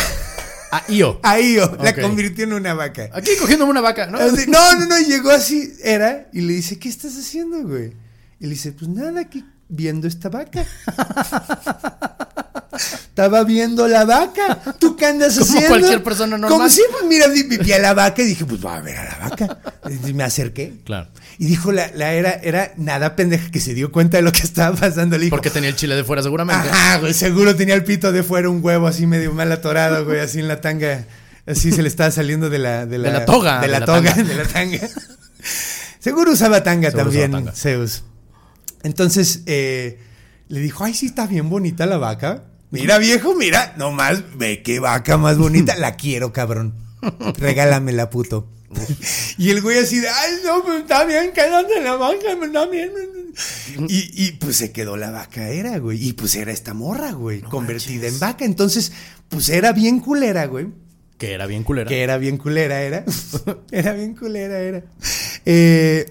Ah, 0.76 0.82
Io. 0.88 1.20
Ahí 1.22 1.54
yo, 1.54 1.76
la 1.80 1.94
convirtió 1.94 2.42
en 2.42 2.52
una 2.52 2.74
vaca. 2.74 3.08
Aquí 3.12 3.30
cogiéndome 3.38 3.70
una 3.70 3.80
vaca, 3.80 4.08
¿no? 4.08 4.18
Así, 4.18 4.46
no, 4.48 4.74
no, 4.74 4.86
no, 4.86 4.98
llegó 4.98 5.30
así, 5.30 5.72
era, 5.84 6.26
y 6.32 6.40
le 6.40 6.54
dice, 6.54 6.80
¿qué 6.80 6.88
estás 6.88 7.16
haciendo, 7.16 7.62
güey? 7.62 7.92
Y 8.40 8.46
le 8.46 8.50
dice, 8.50 8.72
pues 8.72 8.90
nada, 8.90 9.20
aquí 9.20 9.44
viendo 9.74 10.06
esta 10.08 10.28
vaca. 10.28 10.64
Estaba 12.74 13.44
viendo 13.44 13.86
la 13.86 14.04
vaca. 14.04 14.60
¿Tú 14.80 14.96
qué 14.96 15.06
andas 15.06 15.38
Como 15.38 15.44
haciendo? 15.44 15.68
cualquier 15.68 16.02
persona 16.02 16.36
normal. 16.36 16.50
Como 16.50 16.68
si, 16.68 16.82
pues 16.90 17.04
mira, 17.08 17.28
vi, 17.28 17.44
vi 17.44 17.72
a 17.72 17.78
la 17.78 17.94
vaca 17.94 18.22
y 18.22 18.26
dije, 18.26 18.44
pues 18.44 18.64
va 18.64 18.76
a 18.76 18.80
ver 18.80 18.96
a 18.98 19.04
la 19.04 19.28
vaca. 19.28 19.58
Y 20.04 20.12
me 20.12 20.24
acerqué. 20.24 20.80
Claro. 20.84 21.08
Y 21.38 21.46
dijo, 21.46 21.70
la, 21.70 21.90
la 21.94 22.12
era, 22.12 22.32
era 22.32 22.72
nada 22.76 23.14
pendeja 23.14 23.50
que 23.52 23.60
se 23.60 23.74
dio 23.74 23.92
cuenta 23.92 24.16
de 24.16 24.24
lo 24.24 24.32
que 24.32 24.42
estaba 24.42 24.74
pasando. 24.76 25.16
Le 25.16 25.24
dijo, 25.26 25.36
Porque 25.36 25.50
tenía 25.50 25.68
el 25.70 25.76
chile 25.76 25.94
de 25.94 26.02
fuera 26.02 26.22
seguramente. 26.22 26.68
Ajá, 26.68 26.98
güey, 26.98 27.14
seguro 27.14 27.54
tenía 27.54 27.74
el 27.76 27.84
pito 27.84 28.10
de 28.10 28.24
fuera 28.24 28.50
un 28.50 28.58
huevo 28.64 28.88
así 28.88 29.06
medio 29.06 29.32
mal 29.32 29.52
atorado, 29.52 30.04
güey, 30.04 30.18
así 30.18 30.40
en 30.40 30.48
la 30.48 30.60
tanga. 30.60 31.04
Así 31.46 31.70
se 31.70 31.82
le 31.82 31.88
estaba 31.88 32.10
saliendo 32.10 32.50
de 32.50 32.58
la... 32.58 32.86
De 32.86 32.98
la, 32.98 33.08
De 33.10 33.18
la 33.20 33.24
toga, 33.26 33.60
De 33.60 33.68
la, 33.68 33.74
de 33.74 33.80
la 33.80 33.86
toga, 33.86 34.14
tanga. 34.14 34.28
de 34.28 34.34
la 34.34 34.44
tanga. 34.44 34.80
seguro 36.00 36.32
usaba 36.32 36.62
tanga 36.64 36.90
Seguro 36.90 37.04
también, 37.04 37.30
usaba 37.30 37.44
tanga. 37.44 37.56
Zeus. 37.56 38.02
Entonces, 38.84 39.42
eh, 39.46 39.98
le 40.48 40.60
dijo, 40.60 40.84
ay, 40.84 40.94
sí, 40.94 41.06
está 41.06 41.26
bien 41.26 41.50
bonita 41.50 41.86
la 41.86 41.98
vaca. 41.98 42.44
Mira, 42.70 42.98
viejo, 42.98 43.34
mira, 43.34 43.74
nomás, 43.76 44.22
ve 44.36 44.62
qué 44.62 44.78
vaca 44.78 45.16
más 45.16 45.38
bonita. 45.38 45.76
La 45.76 45.96
quiero, 45.96 46.32
cabrón. 46.32 46.74
Regálamela, 47.38 48.10
puto. 48.10 48.48
y 49.38 49.50
el 49.50 49.62
güey 49.62 49.78
así 49.78 50.00
de, 50.00 50.08
ay, 50.08 50.32
no, 50.44 50.62
pues 50.64 50.82
está 50.82 51.04
bien, 51.04 51.32
quédate 51.32 51.80
la 51.80 51.96
vaca, 51.96 52.32
está 52.32 52.66
bien. 52.66 52.92
Y, 53.88 54.26
y, 54.26 54.32
pues 54.32 54.56
se 54.56 54.72
quedó 54.72 54.96
la 54.96 55.10
vaca 55.10 55.48
era, 55.48 55.78
güey. 55.78 56.08
Y 56.08 56.12
pues 56.12 56.34
era 56.36 56.52
esta 56.52 56.74
morra, 56.74 57.12
güey, 57.12 57.40
convertida 57.40 58.06
en 58.06 58.18
vaca. 58.20 58.44
Entonces, 58.44 58.92
pues 59.28 59.48
era 59.48 59.72
bien 59.72 60.00
culera, 60.00 60.46
güey. 60.46 60.68
Que 61.18 61.32
era 61.32 61.46
bien 61.46 61.62
culera. 61.62 61.88
Que 61.88 62.02
era 62.02 62.18
bien 62.18 62.36
culera, 62.36 62.82
era. 62.82 63.04
era 63.70 63.92
bien 63.92 64.14
culera, 64.14 64.58
era. 64.58 64.82
Eh, 65.46 66.06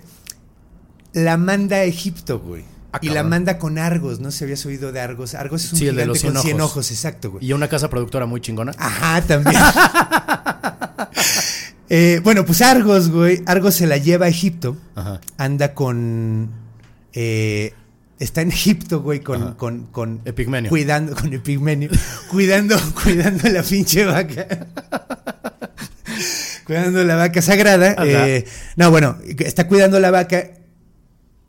la 1.13 1.37
manda 1.37 1.77
a 1.77 1.83
Egipto, 1.83 2.39
güey. 2.39 2.63
Ah, 2.91 2.99
y 3.01 3.09
la 3.09 3.23
manda 3.23 3.57
con 3.57 3.79
Argos, 3.79 4.19
¿no? 4.19 4.29
Se 4.31 4.43
habías 4.43 4.63
oído 4.67 4.91
de 4.91 4.99
Argos. 4.99 5.33
Argos 5.33 5.63
es 5.65 5.73
un 5.73 5.79
Sí, 5.79 5.87
el 5.87 5.95
de 5.95 6.03
gigante 6.03 6.07
los 6.07 6.19
100 6.19 6.33
con 6.33 6.41
100 6.43 6.61
ojos. 6.61 6.71
ojos, 6.71 6.91
exacto, 6.91 7.31
güey. 7.31 7.45
Y 7.45 7.53
una 7.53 7.67
casa 7.67 7.89
productora 7.89 8.27
muy 8.27 8.39
chingona. 8.39 8.71
Ajá, 8.77 9.21
también. 9.21 9.59
Eh, 11.89 12.21
bueno, 12.23 12.43
pues 12.45 12.61
Argos, 12.61 13.09
güey. 13.09 13.43
Argos 13.45 13.75
se 13.75 13.85
la 13.85 13.97
lleva 13.97 14.25
a 14.25 14.29
Egipto. 14.29 14.77
Ajá. 14.95 15.21
Anda 15.37 15.75
con. 15.75 16.49
eh, 17.13 17.73
está 18.19 18.41
en 18.41 18.51
Egipto, 18.51 19.01
güey, 19.01 19.19
con, 19.19 19.53
con, 19.55 19.85
con. 19.87 20.21
Epigmenio. 20.25 20.69
Cuidando, 20.69 21.15
con 21.15 21.31
Epigmenio. 21.31 21.91
cuidando, 22.31 22.77
cuidando 23.03 23.47
la 23.49 23.61
pinche 23.61 24.05
vaca. 24.05 24.47
cuidando 26.65 27.03
la 27.03 27.15
vaca 27.15 27.41
sagrada. 27.43 27.95
Eh, 27.99 28.45
no, 28.75 28.89
bueno, 28.89 29.17
está 29.39 29.67
cuidando 29.67 29.99
la 29.99 30.09
vaca. 30.09 30.49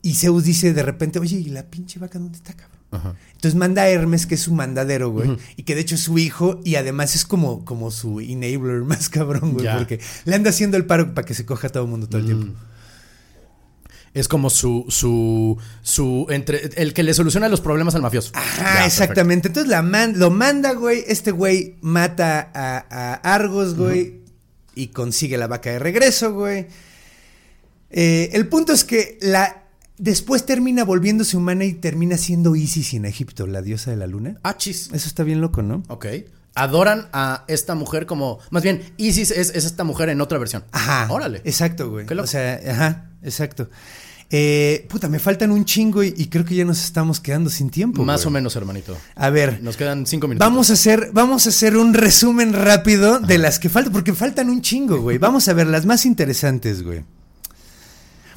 Y 0.05 0.13
Zeus 0.13 0.43
dice 0.43 0.71
de 0.73 0.83
repente, 0.83 1.17
oye, 1.19 1.37
¿y 1.37 1.45
la 1.49 1.63
pinche 1.63 1.97
vaca 1.99 2.19
dónde 2.19 2.37
está, 2.37 2.53
cabrón? 2.53 2.79
Ajá. 2.91 3.15
Entonces 3.33 3.55
manda 3.55 3.81
a 3.81 3.89
Hermes, 3.89 4.25
que 4.27 4.35
es 4.35 4.41
su 4.41 4.53
mandadero, 4.53 5.09
güey. 5.09 5.35
Y 5.57 5.63
que 5.63 5.73
de 5.73 5.81
hecho 5.81 5.95
es 5.95 6.01
su 6.01 6.17
hijo. 6.19 6.61
Y 6.63 6.75
además 6.75 7.15
es 7.15 7.25
como, 7.25 7.65
como 7.65 7.89
su 7.89 8.19
enabler 8.19 8.81
más 8.85 9.09
cabrón, 9.09 9.53
güey. 9.53 9.65
Ya. 9.65 9.77
Porque 9.77 9.99
le 10.25 10.35
anda 10.35 10.51
haciendo 10.51 10.77
el 10.77 10.85
paro 10.85 11.13
para 11.15 11.25
que 11.25 11.33
se 11.33 11.45
coja 11.45 11.67
a 11.67 11.69
todo 11.71 11.83
el 11.85 11.89
mundo 11.89 12.07
todo 12.07 12.19
el 12.19 12.27
tiempo. 12.27 12.53
Es 14.13 14.27
como 14.29 14.49
su, 14.49 14.85
su, 14.87 15.57
su, 15.81 16.25
entre, 16.29 16.69
el 16.81 16.93
que 16.93 17.03
le 17.03 17.13
soluciona 17.13 17.49
los 17.49 17.59
problemas 17.59 17.95
al 17.95 18.01
mafioso. 18.01 18.31
Ajá, 18.35 18.81
Ya, 18.81 18.85
exactamente. 18.85 19.49
Entonces 19.49 19.69
la 19.69 19.81
man- 19.81 20.17
lo 20.17 20.29
manda, 20.31 20.71
güey. 20.73 21.03
Este 21.07 21.31
güey 21.31 21.77
mata 21.81 22.49
a, 22.53 22.77
a 22.89 23.13
Argos, 23.33 23.75
güey. 23.75 24.21
Y 24.75 24.87
consigue 24.89 25.37
la 25.37 25.47
vaca 25.47 25.71
de 25.71 25.79
regreso, 25.79 26.33
güey. 26.33 26.67
Eh, 27.89 28.29
el 28.33 28.47
punto 28.47 28.71
es 28.71 28.83
que 28.85 29.17
la. 29.21 29.63
Después 29.97 30.45
termina 30.45 30.83
volviéndose 30.83 31.37
humana 31.37 31.63
y 31.65 31.73
termina 31.73 32.17
siendo 32.17 32.55
Isis 32.55 32.93
en 32.93 33.05
Egipto, 33.05 33.47
la 33.47 33.61
diosa 33.61 33.91
de 33.91 33.97
la 33.97 34.07
luna. 34.07 34.31
perfecto. 34.31 34.49
Ah, 34.49 34.57
chis. 34.57 34.89
Eso 34.93 35.07
está 35.07 35.23
bien 35.23 35.39
loco, 35.41 35.61
¿no? 35.61 35.83
Ok. 35.87 36.05
Adoran 36.53 37.07
a 37.13 37.43
esta 37.47 37.75
mujer 37.75 38.05
como. 38.05 38.39
Más 38.49 38.63
bien, 38.63 38.81
Isis 38.97 39.31
es, 39.31 39.49
es 39.55 39.65
esta 39.65 39.83
mujer 39.83 40.09
en 40.09 40.21
otra 40.21 40.37
versión. 40.37 40.63
Ajá. 40.71 41.07
Órale. 41.11 41.41
Exacto, 41.45 41.89
güey. 41.89 42.05
Qué 42.05 42.15
loco. 42.15 42.25
O 42.25 42.27
sea, 42.27 42.59
ajá, 42.69 43.09
exacto. 43.23 43.69
Eh, 44.31 44.87
puta, 44.89 45.07
me 45.07 45.19
faltan 45.19 45.51
un 45.51 45.65
chingo 45.65 46.03
y, 46.03 46.13
y 46.17 46.27
creo 46.27 46.43
que 46.45 46.55
ya 46.55 46.65
nos 46.65 46.83
estamos 46.83 47.19
quedando 47.19 47.49
sin 47.49 47.69
tiempo. 47.69 48.03
Más 48.03 48.21
güey. 48.21 48.27
o 48.27 48.31
menos, 48.31 48.55
hermanito. 48.55 48.97
A 49.15 49.29
ver, 49.29 49.61
Nos 49.61 49.77
quedan 49.77 50.05
cinco 50.07 50.27
minutos. 50.27 50.45
vamos 50.47 50.69
a 50.71 50.73
hacer, 50.73 51.11
vamos 51.13 51.45
a 51.45 51.49
hacer 51.49 51.77
un 51.77 51.93
resumen 51.93 52.51
rápido 52.53 53.19
de 53.19 53.37
las 53.37 53.59
que 53.59 53.69
faltan, 53.69 53.93
porque 53.93 54.13
faltan 54.13 54.49
un 54.49 54.61
chingo, 54.61 54.99
güey. 54.99 55.19
Vamos 55.19 55.47
a 55.47 55.53
ver 55.53 55.67
las 55.67 55.85
más 55.85 56.05
interesantes, 56.05 56.81
güey. 56.83 57.03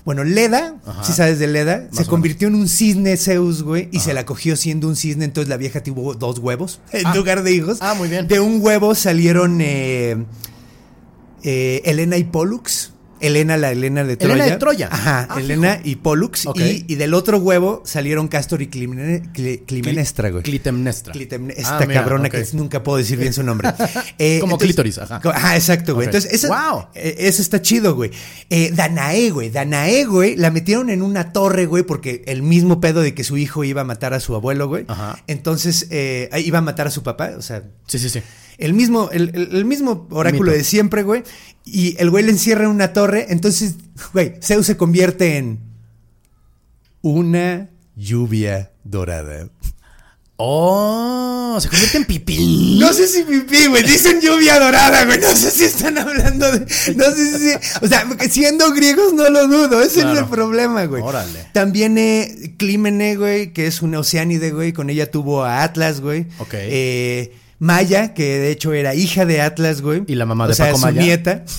Bueno, 0.09 0.25
Leda, 0.25 0.75
si 1.03 1.13
sabes 1.13 1.39
de 1.39 1.47
Leda, 1.49 1.87
Más 1.93 1.99
se 1.99 2.07
convirtió 2.07 2.49
en 2.49 2.55
un 2.55 2.67
cisne 2.67 3.19
Zeus, 3.19 3.63
güey, 3.63 3.91
y 3.93 4.01
se 4.01 4.15
la 4.15 4.25
cogió 4.25 4.57
siendo 4.57 4.89
un 4.89 4.97
cisne, 4.97 5.27
entonces 5.27 5.51
la 5.51 5.59
vieja 5.59 5.83
tuvo 5.83 6.15
dos 6.15 6.39
huevos 6.39 6.81
en 6.93 7.07
Ah. 7.07 7.15
lugar 7.15 7.43
de 7.43 7.53
hijos. 7.53 7.77
Ah, 7.83 7.93
muy 7.93 8.09
bien. 8.09 8.27
De 8.27 8.41
un 8.41 8.63
huevo 8.63 8.95
salieron 8.95 9.61
eh, 9.61 10.17
eh, 11.43 11.83
Elena 11.85 12.17
y 12.17 12.25
Pollux. 12.25 12.95
Elena, 13.21 13.57
la 13.57 13.71
Elena 13.73 14.05
de 14.05 14.17
Troya. 14.17 14.35
Elena 14.35 14.51
de 14.53 14.57
Troya. 14.59 14.89
Ajá, 14.91 15.27
Ah, 15.31 15.41
Elena 15.41 15.81
y 15.85 15.97
Pollux. 15.97 16.47
Y, 16.55 16.85
y 16.87 16.95
del 16.97 17.15
otro 17.15 17.39
huevo 17.39 17.83
salieron 17.85 18.29
Castor 18.29 18.63
y 18.63 18.69
Climene- 18.69 19.33
Cli- 19.33 19.65
Climenestra, 19.67 20.31
güey. 20.31 20.43
Clitemnestra. 20.43 21.13
Clitem- 21.15 21.51
Ah, 21.51 21.55
esta 21.57 21.87
mira, 21.87 22.01
cabrona 22.01 22.31
que 22.31 22.45
nunca 22.53 22.83
puedo 22.83 22.99
decir 22.99 23.19
bien 23.19 23.33
su 23.33 23.43
nombre. 23.43 23.69
Eh, 24.19 24.39
Como 24.41 24.59
clítoris, 24.59 24.99
ajá. 24.99 25.21
co- 25.21 25.31
exacto, 25.55 25.95
güey. 25.95 26.07
Entonces, 26.07 26.33
eso, 26.33 26.49
Wow. 26.49 26.87
eh, 26.95 27.15
eso 27.19 27.43
está 27.43 27.61
chido, 27.63 27.95
güey. 27.95 28.11
Eh, 28.51 28.73
Danae, 28.75 29.31
güey. 29.31 29.51
Danae, 29.51 30.05
güey, 30.05 30.37
la 30.37 30.51
metieron 30.51 30.91
en 30.91 31.03
una 31.03 31.33
torre, 31.33 31.67
güey, 31.67 31.83
porque 31.85 32.23
el 32.27 32.43
mismo 32.43 32.81
pedo 32.81 33.01
de 33.01 33.15
que 33.15 33.25
su 33.25 33.37
hijo 33.37 33.65
iba 33.65 33.83
a 33.83 33.85
matar 33.85 34.15
a 34.15 34.21
su 34.21 34.35
abuelo, 34.35 34.69
güey. 34.69 34.85
Ajá. 34.89 35.23
Entonces, 35.27 35.87
eh, 35.91 36.29
iba 36.45 36.59
a 36.59 36.63
matar 36.63 36.87
a 36.87 36.91
su 36.91 37.03
papá, 37.03 37.33
o 37.37 37.43
sea, 37.43 37.63
Sí, 37.87 37.99
sí, 37.99 38.09
sí. 38.11 38.21
El 38.59 38.75
mismo, 38.75 39.09
el, 39.13 39.31
el- 39.35 39.57
el 39.57 39.65
mismo 39.65 40.07
oráculo 40.11 40.51
Mito. 40.51 40.59
de 40.59 40.65
siempre, 40.65 41.03
güey. 41.03 41.23
Y 41.65 41.97
el 41.99 42.11
güey 42.11 42.25
le 42.25 42.33
encierra 42.33 42.65
en 42.65 42.71
una 42.71 42.93
torre. 42.93 43.27
Entonces, 43.31 43.75
güey, 44.13 44.35
Zeus 44.43 44.67
se 44.67 44.77
convierte 44.77 45.37
en 45.39 45.61
una 47.03 47.71
lluvia 47.97 48.73
dorada. 48.85 49.49
Oh, 50.41 51.59
se 51.61 51.69
convierte 51.69 51.97
en 51.99 52.05
pipí. 52.05 52.79
No 52.81 52.93
sé 52.93 53.09
si 53.09 53.25
pipí, 53.25 53.67
güey. 53.67 53.83
Dicen 53.83 54.21
lluvia 54.21 54.61
dorada, 54.61 55.05
güey. 55.05 55.19
No 55.21 55.35
sé 55.35 55.51
si 55.51 55.65
están 55.65 55.99
hablando 55.99 56.51
de. 56.53 56.61
No 56.95 57.05
sé 57.11 57.39
si. 57.39 57.85
O 57.85 57.89
sea, 57.89 58.07
siendo 58.31 58.73
griegos 58.73 59.13
no 59.15 59.29
lo 59.31 59.49
dudo. 59.49 59.83
Ese 59.83 60.01
es 60.01 60.19
el 60.19 60.27
problema, 60.27 60.85
güey. 60.85 61.03
Órale. 61.03 61.47
También 61.53 61.99
eh, 61.99 62.55
Clímene, 62.57 63.17
güey, 63.17 63.53
que 63.53 63.67
es 63.67 63.83
una 63.83 63.99
oceánide, 63.99 64.53
güey. 64.53 64.73
Con 64.73 64.91
ella 64.91 65.11
tuvo 65.11 65.43
a 65.43 65.65
Atlas, 65.65 66.01
güey. 66.01 66.27
Ok. 66.39 66.55
Eh, 66.55 67.33
Maya, 67.59 68.15
que 68.15 68.39
de 68.39 68.51
hecho 68.51 68.73
era 68.73 68.95
hija 68.95 69.27
de 69.27 69.41
Atlas, 69.41 69.83
güey. 69.83 70.03
Y 70.07 70.15
la 70.15 70.27
mamá 70.27 70.45
o 70.45 70.49
de 70.49 70.55
sea, 70.55 70.67
Paco 70.67 70.79
su 70.79 70.85
Maya. 70.87 71.03
nieta. 71.03 71.45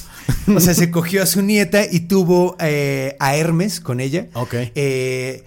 O 0.56 0.60
sea, 0.60 0.76
se 0.76 0.92
cogió 0.92 1.24
a 1.24 1.26
su 1.26 1.42
nieta 1.42 1.86
y 1.92 2.02
tuvo 2.02 2.56
eh, 2.60 3.16
a 3.20 3.36
Hermes 3.36 3.80
con 3.80 4.00
ella. 4.00 4.28
Ok. 4.34 4.54
Eh, 4.76 5.44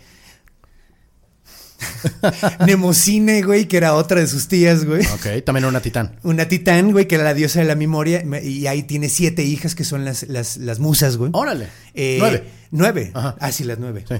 Nemocine, 2.67 3.43
güey, 3.43 3.67
que 3.67 3.77
era 3.77 3.95
otra 3.95 4.21
de 4.21 4.27
sus 4.27 4.49
tías, 4.49 4.85
güey. 4.85 5.05
Ok, 5.07 5.45
también 5.45 5.65
una 5.67 5.81
titán. 5.81 6.17
Una 6.23 6.47
titán, 6.49 6.93
güey, 6.93 7.07
que 7.07 7.15
era 7.17 7.25
la 7.25 7.35
diosa 7.35 7.61
de 7.61 7.67
la 7.67 7.75
memoria. 7.75 8.25
Y 8.43 8.67
ahí 8.67 8.83
tiene 8.83 9.09
siete 9.09 9.43
hijas 9.45 9.75
que 9.75 9.85
son 9.85 10.05
las, 10.05 10.25
las, 10.25 10.57
las 10.57 10.79
musas, 10.81 11.17
güey. 11.17 11.31
Órale. 11.35 11.69
Eh, 11.95 12.17
Nueve. 12.19 12.45
Nueve. 12.71 13.11
Ajá. 13.15 13.37
Ah, 13.41 13.53
sí, 13.53 13.65
las 13.65 13.79
nueve. 13.79 14.05
Sí. 14.09 14.15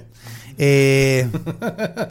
Eh, 0.59 1.29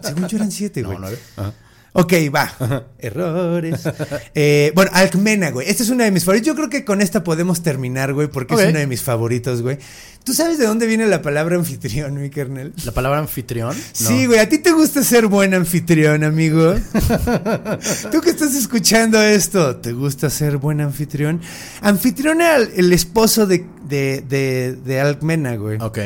según 0.04 0.28
yo 0.28 0.38
eran 0.38 0.52
siete, 0.52 0.82
No, 0.82 0.90
güey. 0.90 1.00
nueve. 1.00 1.18
Ajá. 1.38 1.54
Ok, 1.94 2.14
va. 2.34 2.86
Errores. 3.00 3.82
Eh, 4.34 4.72
bueno, 4.76 4.92
Alcmena, 4.94 5.52
güey. 5.52 5.70
Esta 5.70 5.84
es 5.84 5.90
una 5.90 6.06
de 6.06 6.12
mis 6.12 6.24
favoritos. 6.24 6.48
Yo 6.48 6.56
creo 6.56 6.70
que 6.70 6.86
con 6.86 7.02
esta 7.02 7.24
podemos 7.24 7.62
terminar, 7.64 8.14
güey, 8.14 8.28
porque 8.28 8.54
es 8.56 8.70
una 8.70 8.80
de 8.80 8.88
mis 8.88 9.02
favoritos, 9.02 9.62
güey. 9.62 9.78
¿Tú 10.24 10.34
sabes 10.34 10.58
de 10.58 10.66
dónde 10.68 10.88
viene 10.88 11.06
la 11.08 11.22
palabra 11.22 11.58
anfitrión, 11.58 12.20
mi 12.22 12.30
kernel? 12.30 12.74
La 12.86 12.92
palabra 12.94 13.20
anfitrión. 13.20 13.76
No. 13.76 14.08
Sí, 14.08 14.26
güey, 14.26 14.40
a 14.40 14.48
ti 14.48 14.60
te 14.60 14.72
gusta 14.72 15.04
ser 15.04 15.28
buen 15.28 15.54
anfitrión, 15.54 16.24
amigo. 16.24 16.76
Tú 18.12 18.22
que 18.22 18.30
estás 18.30 18.56
escuchando 18.56 19.22
esto, 19.22 19.76
¿te 19.78 19.92
gusta 19.92 20.30
ser 20.30 20.58
buen 20.58 20.80
anfitrión? 20.80 21.42
Anfitrión 21.82 22.40
era 22.40 22.56
el, 22.58 22.72
el 22.76 22.94
esposo 22.94 23.48
de, 23.48 23.66
de, 23.88 24.24
de, 24.28 24.78
de 24.86 25.02
Alcmena, 25.02 25.56
güey. 25.56 25.78
Ok. 25.82 25.98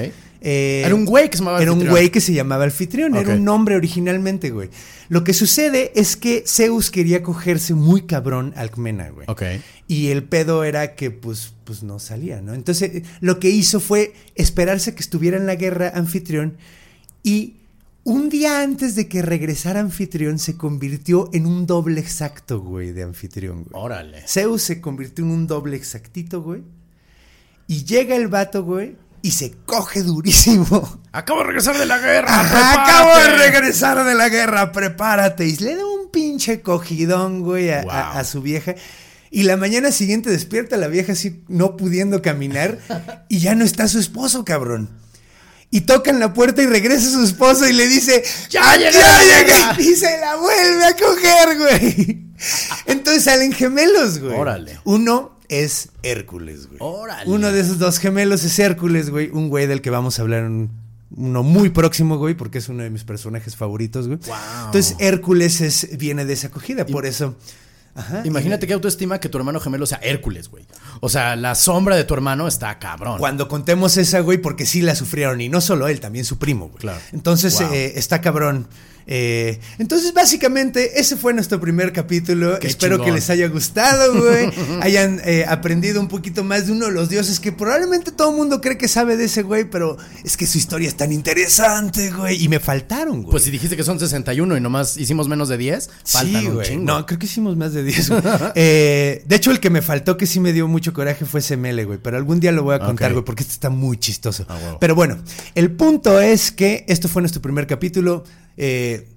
Eh, 0.47 0.83
Era 0.85 0.93
un 0.93 1.05
güey 1.05 1.27
que 1.27 1.37
se 1.37 1.43
llamaba 1.43 1.59
Era 1.59 1.71
un 1.71 1.87
güey 1.87 2.11
que 2.11 2.21
se 2.21 2.31
llamaba 2.31 2.65
anfitrión, 2.65 3.15
era 3.15 3.33
un 3.33 3.43
nombre 3.43 3.75
originalmente, 3.75 4.51
güey. 4.51 4.69
Lo 5.09 5.23
que 5.23 5.33
sucede 5.33 5.91
es 5.95 6.15
que 6.15 6.43
Zeus 6.45 6.91
quería 6.91 7.23
cogerse 7.23 7.73
muy 7.73 8.03
cabrón 8.03 8.53
a 8.55 8.61
Alcmena, 8.61 9.09
güey. 9.09 9.25
Ok. 9.27 9.41
Y 9.87 10.09
el 10.09 10.23
pedo 10.23 10.63
era 10.63 10.93
que, 10.93 11.09
pues, 11.09 11.53
pues 11.63 11.81
no 11.81 11.97
salía, 11.97 12.43
¿no? 12.43 12.53
Entonces, 12.53 13.01
lo 13.21 13.39
que 13.39 13.49
hizo 13.49 13.79
fue 13.79 14.13
esperarse 14.35 14.91
a 14.91 14.95
que 14.95 15.01
estuviera 15.01 15.35
en 15.35 15.47
la 15.47 15.55
guerra 15.55 15.93
anfitrión 15.95 16.57
y 17.23 17.55
un 18.03 18.29
día 18.29 18.61
antes 18.61 18.93
de 18.95 19.07
que 19.07 19.23
regresara 19.23 19.79
anfitrión 19.79 20.37
se 20.37 20.57
convirtió 20.57 21.27
en 21.33 21.47
un 21.47 21.65
doble 21.65 21.99
exacto, 21.99 22.59
güey, 22.59 22.91
de 22.91 23.01
anfitrión, 23.01 23.63
güey. 23.63 23.83
Órale. 23.83 24.21
Zeus 24.27 24.61
se 24.61 24.79
convirtió 24.79 25.25
en 25.25 25.31
un 25.31 25.47
doble 25.47 25.75
exactito, 25.75 26.43
güey. 26.43 26.61
Y 27.65 27.83
llega 27.83 28.15
el 28.15 28.27
vato, 28.27 28.63
güey, 28.63 28.95
y 29.25 29.31
se 29.31 29.51
coge 29.65 30.03
durísimo. 30.03 30.99
Acabo 31.11 31.39
de 31.39 31.47
regresar 31.47 31.77
de 31.77 31.85
la 31.85 31.97
guerra. 31.97 32.27
Ajá, 32.41 32.83
acabo 32.83 33.17
de 33.17 33.37
regresar 33.37 34.03
de 34.05 34.13
la 34.13 34.29
guerra, 34.29 34.71
prepárate. 34.71 35.47
Y 35.47 35.55
le 35.57 35.75
da 35.75 35.85
un 35.85 36.11
pinche 36.11 36.61
cogidón, 36.61 37.41
güey, 37.41 37.71
a, 37.71 37.81
Wow. 37.81 37.91
a- 37.91 38.19
a 38.19 38.23
su 38.23 38.41
vieja. 38.41 38.75
Y 39.31 39.43
la 39.43 39.57
mañana 39.57 39.91
siguiente 39.91 40.29
despierta 40.29 40.77
la 40.77 40.87
vieja 40.87 41.13
así, 41.13 41.43
no 41.47 41.75
pudiendo 41.75 42.21
caminar, 42.21 42.77
y 43.27 43.39
ya 43.39 43.55
no 43.55 43.65
está 43.65 43.87
su 43.87 43.99
esposo, 43.99 44.45
cabrón. 44.45 44.89
Y 45.71 45.81
tocan 45.81 46.19
la 46.19 46.33
puerta 46.33 46.61
y 46.61 46.67
regresa 46.67 47.09
su 47.09 47.23
esposo 47.23 47.67
y 47.67 47.73
le 47.73 47.87
dice, 47.87 48.23
¡Ya 48.49 48.75
llegué! 48.77 48.91
llegué! 48.93 49.89
Y 49.89 49.95
se 49.95 50.19
la 50.21 50.35
vuelve 50.35 50.85
a 50.85 50.95
coger, 50.95 51.57
güey. 51.57 52.25
Entonces 52.85 53.23
salen 53.23 53.51
gemelos, 53.51 54.19
güey. 54.19 54.35
Órale. 54.37 54.79
Uno 54.85 55.34
es 55.49 55.89
Hércules, 56.03 56.67
güey. 56.67 56.77
Órale. 56.79 57.29
Uno 57.29 57.51
de 57.51 57.59
esos 57.59 57.79
dos 57.79 57.99
gemelos 57.99 58.43
es 58.43 58.57
Hércules, 58.59 59.09
güey. 59.09 59.29
Un 59.29 59.49
güey 59.49 59.67
del 59.67 59.81
que 59.81 59.89
vamos 59.89 60.19
a 60.19 60.21
hablar 60.21 60.43
en 60.45 60.69
uno 61.15 61.43
muy 61.43 61.69
próximo, 61.69 62.17
güey, 62.17 62.33
porque 62.33 62.57
es 62.57 62.67
uno 62.69 62.83
de 62.83 62.89
mis 62.89 63.03
personajes 63.03 63.55
favoritos, 63.55 64.07
güey. 64.07 64.19
Wow. 64.25 64.35
Entonces 64.65 64.95
Hércules 64.99 65.61
es, 65.61 65.97
viene 65.97 66.25
de 66.25 66.33
esa 66.33 66.47
acogida, 66.47 66.85
por 66.85 67.05
eso 67.05 67.35
Imagínate 68.25 68.67
qué 68.67 68.73
autoestima 68.73 69.19
que 69.19 69.29
tu 69.29 69.37
hermano 69.37 69.59
gemelo 69.59 69.85
sea 69.85 69.99
Hércules, 69.99 70.49
güey. 70.49 70.65
O 70.99 71.07
sea, 71.07 71.35
la 71.35 71.55
sombra 71.55 71.95
de 71.95 72.03
tu 72.03 72.13
hermano 72.13 72.47
está 72.47 72.77
cabrón. 72.77 73.19
Cuando 73.19 73.47
contemos 73.47 73.95
esa, 73.95 74.19
güey, 74.19 74.37
porque 74.37 74.65
sí 74.65 74.81
la 74.81 74.95
sufrieron. 74.95 75.39
Y 75.39 75.47
no 75.47 75.61
solo 75.61 75.87
él, 75.87 76.01
también 76.01 76.25
su 76.25 76.37
primo, 76.37 76.67
güey. 76.67 76.79
Claro. 76.79 76.99
Entonces, 77.13 77.57
Wow. 77.59 77.73
eh, 77.73 77.93
está 77.95 78.19
cabrón. 78.19 78.67
Eh, 79.07 79.59
entonces, 79.77 80.13
básicamente, 80.13 80.99
ese 80.99 81.15
fue 81.15 81.33
nuestro 81.33 81.59
primer 81.61 81.93
capítulo. 81.93 82.57
Qué 82.59 82.67
Espero 82.67 82.95
chingón. 82.95 83.05
que 83.05 83.11
les 83.13 83.29
haya 83.29 83.47
gustado, 83.47 84.19
güey. 84.19 84.49
hayan 84.81 85.21
eh, 85.25 85.45
aprendido 85.47 85.99
un 86.01 86.07
poquito 86.07 86.43
más 86.43 86.65
de 86.67 86.71
uno 86.73 86.87
de 86.87 86.91
los 86.91 87.09
dioses 87.09 87.39
que 87.39 87.51
probablemente 87.51 88.11
todo 88.11 88.31
el 88.31 88.37
mundo 88.37 88.61
cree 88.61 88.77
que 88.77 88.87
sabe 88.87 89.15
de 89.17 89.25
ese 89.25 89.43
güey, 89.43 89.65
pero 89.69 89.97
es 90.23 90.37
que 90.37 90.47
su 90.47 90.57
historia 90.57 90.87
es 90.87 90.95
tan 90.95 91.11
interesante, 91.11 92.11
güey. 92.11 92.43
Y 92.43 92.49
me 92.49 92.59
faltaron, 92.59 93.21
güey. 93.21 93.31
Pues 93.31 93.43
si 93.43 93.51
dijiste 93.51 93.77
que 93.77 93.83
son 93.83 93.99
61 93.99 94.57
y 94.57 94.61
nomás 94.61 94.97
hicimos 94.97 95.27
menos 95.27 95.49
de 95.49 95.57
10, 95.57 95.89
faltan 96.05 96.41
Sí, 96.41 96.47
un 96.47 96.53
güey. 96.55 96.67
chingo. 96.67 96.83
No, 96.85 97.05
creo 97.05 97.19
que 97.19 97.25
hicimos 97.27 97.55
más 97.55 97.73
de 97.73 97.83
10. 97.83 98.09
güey. 98.09 98.21
Eh, 98.55 99.23
de 99.27 99.35
hecho, 99.35 99.51
el 99.51 99.59
que 99.59 99.69
me 99.69 99.81
faltó 99.81 100.17
que 100.17 100.25
sí 100.25 100.39
me 100.39 100.53
dio 100.53 100.67
mucho 100.67 100.93
coraje 100.93 101.25
fue 101.25 101.41
Semele, 101.41 101.85
güey. 101.85 101.99
Pero 102.01 102.17
algún 102.17 102.39
día 102.39 102.51
lo 102.51 102.63
voy 102.63 102.75
a 102.75 102.79
contar, 102.79 103.11
güey, 103.13 103.23
porque 103.23 103.43
este 103.43 103.53
está 103.53 103.69
muy 103.69 103.97
chistoso. 103.97 104.45
Ah. 104.49 104.77
Pero 104.79 104.95
bueno, 104.95 105.17
el 105.55 105.71
punto 105.71 106.19
es 106.21 106.51
que 106.51 106.85
esto 106.87 107.07
fue 107.07 107.21
nuestro 107.21 107.41
primer 107.41 107.67
capítulo. 107.67 108.23
Eh, 108.57 109.07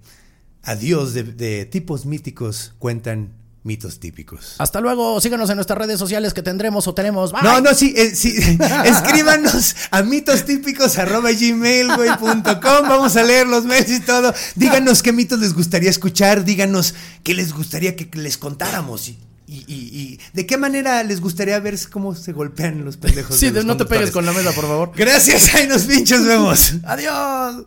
adiós 0.63 1.15
de, 1.15 1.23
de 1.23 1.65
tipos 1.67 2.05
míticos 2.07 2.75
cuentan 2.79 3.33
mitos 3.65 4.01
típicos. 4.01 4.55
Hasta 4.59 4.81
luego, 4.81 5.21
síganos 5.21 5.51
en 5.51 5.57
nuestras 5.57 5.79
redes 5.79 5.99
sociales 5.99 6.33
que 6.33 6.43
tendremos 6.43 6.87
o 6.89 6.95
tenemos. 6.95 7.33
Bye. 7.33 7.43
No, 7.43 7.61
no, 7.61 7.75
sí, 7.75 7.93
eh, 7.97 8.15
sí. 8.15 8.35
escríbanos 8.85 9.77
a 9.91 10.03
mitostípicos.gmail.com 10.03 12.89
Vamos 12.89 13.17
a 13.17 13.23
leer 13.23 13.47
los 13.47 13.65
mails 13.65 13.91
y 13.91 14.01
todo. 14.01 14.33
Díganos 14.57 15.03
qué 15.03 15.13
mitos 15.13 15.39
les 15.41 15.55
gustaría 15.55 15.91
escuchar, 15.91 16.45
díganos 16.45 16.95
qué 17.23 17.35
les 17.35 17.53
gustaría 17.53 17.95
que 17.97 18.09
les 18.19 18.39
contáramos 18.39 19.09
y, 19.09 19.19
y- 19.47 19.65
y- 19.67 19.99
y 19.99 20.21
de 20.33 20.47
qué 20.47 20.57
manera 20.57 21.03
les 21.03 21.21
gustaría 21.21 21.59
ver 21.61 21.79
cómo 21.91 22.15
se 22.15 22.33
golpean 22.33 22.85
los 22.85 22.97
pendejos. 22.97 23.37
Sí, 23.37 23.47
de 23.51 23.57
los 23.57 23.65
no 23.67 23.77
te 23.77 23.85
pegues 23.85 24.11
con 24.11 24.25
la 24.27 24.33
mesa, 24.33 24.53
por 24.53 24.67
favor. 24.67 24.93
Gracias, 24.97 25.55
ahí 25.55 25.67
nos 25.67 25.83
pinchos 25.83 26.25
vemos. 26.25 26.75
Adiós. 26.85 27.67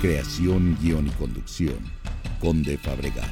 Creación, 0.00 0.76
guion 0.80 1.06
y 1.06 1.10
conducción. 1.10 1.78
Conde 2.40 2.76
Fabregat. 2.78 3.30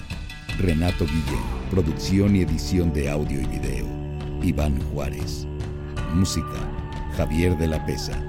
Renato 0.58 1.04
Guillén. 1.06 1.42
Producción 1.70 2.36
y 2.36 2.42
edición 2.42 2.92
de 2.92 3.10
audio 3.10 3.40
y 3.40 3.46
video. 3.46 3.86
Iván 4.42 4.80
Juárez. 4.92 5.46
Música. 6.14 6.46
Javier 7.16 7.56
de 7.58 7.66
la 7.66 7.84
Pesa. 7.86 8.20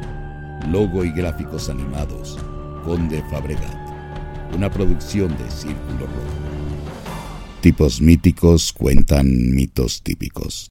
Logo 0.70 1.06
y 1.06 1.12
gráficos 1.12 1.70
animados. 1.70 2.38
Conde 2.84 3.24
Fabregat. 3.30 3.78
Una 4.56 4.72
producción 4.72 5.30
de 5.38 5.52
Círculo 5.52 6.08
Rojo. 6.08 6.52
Tipos 7.62 8.02
míticos 8.02 8.74
cuentan 8.74 9.54
mitos 9.54 10.02
típicos. 10.02 10.70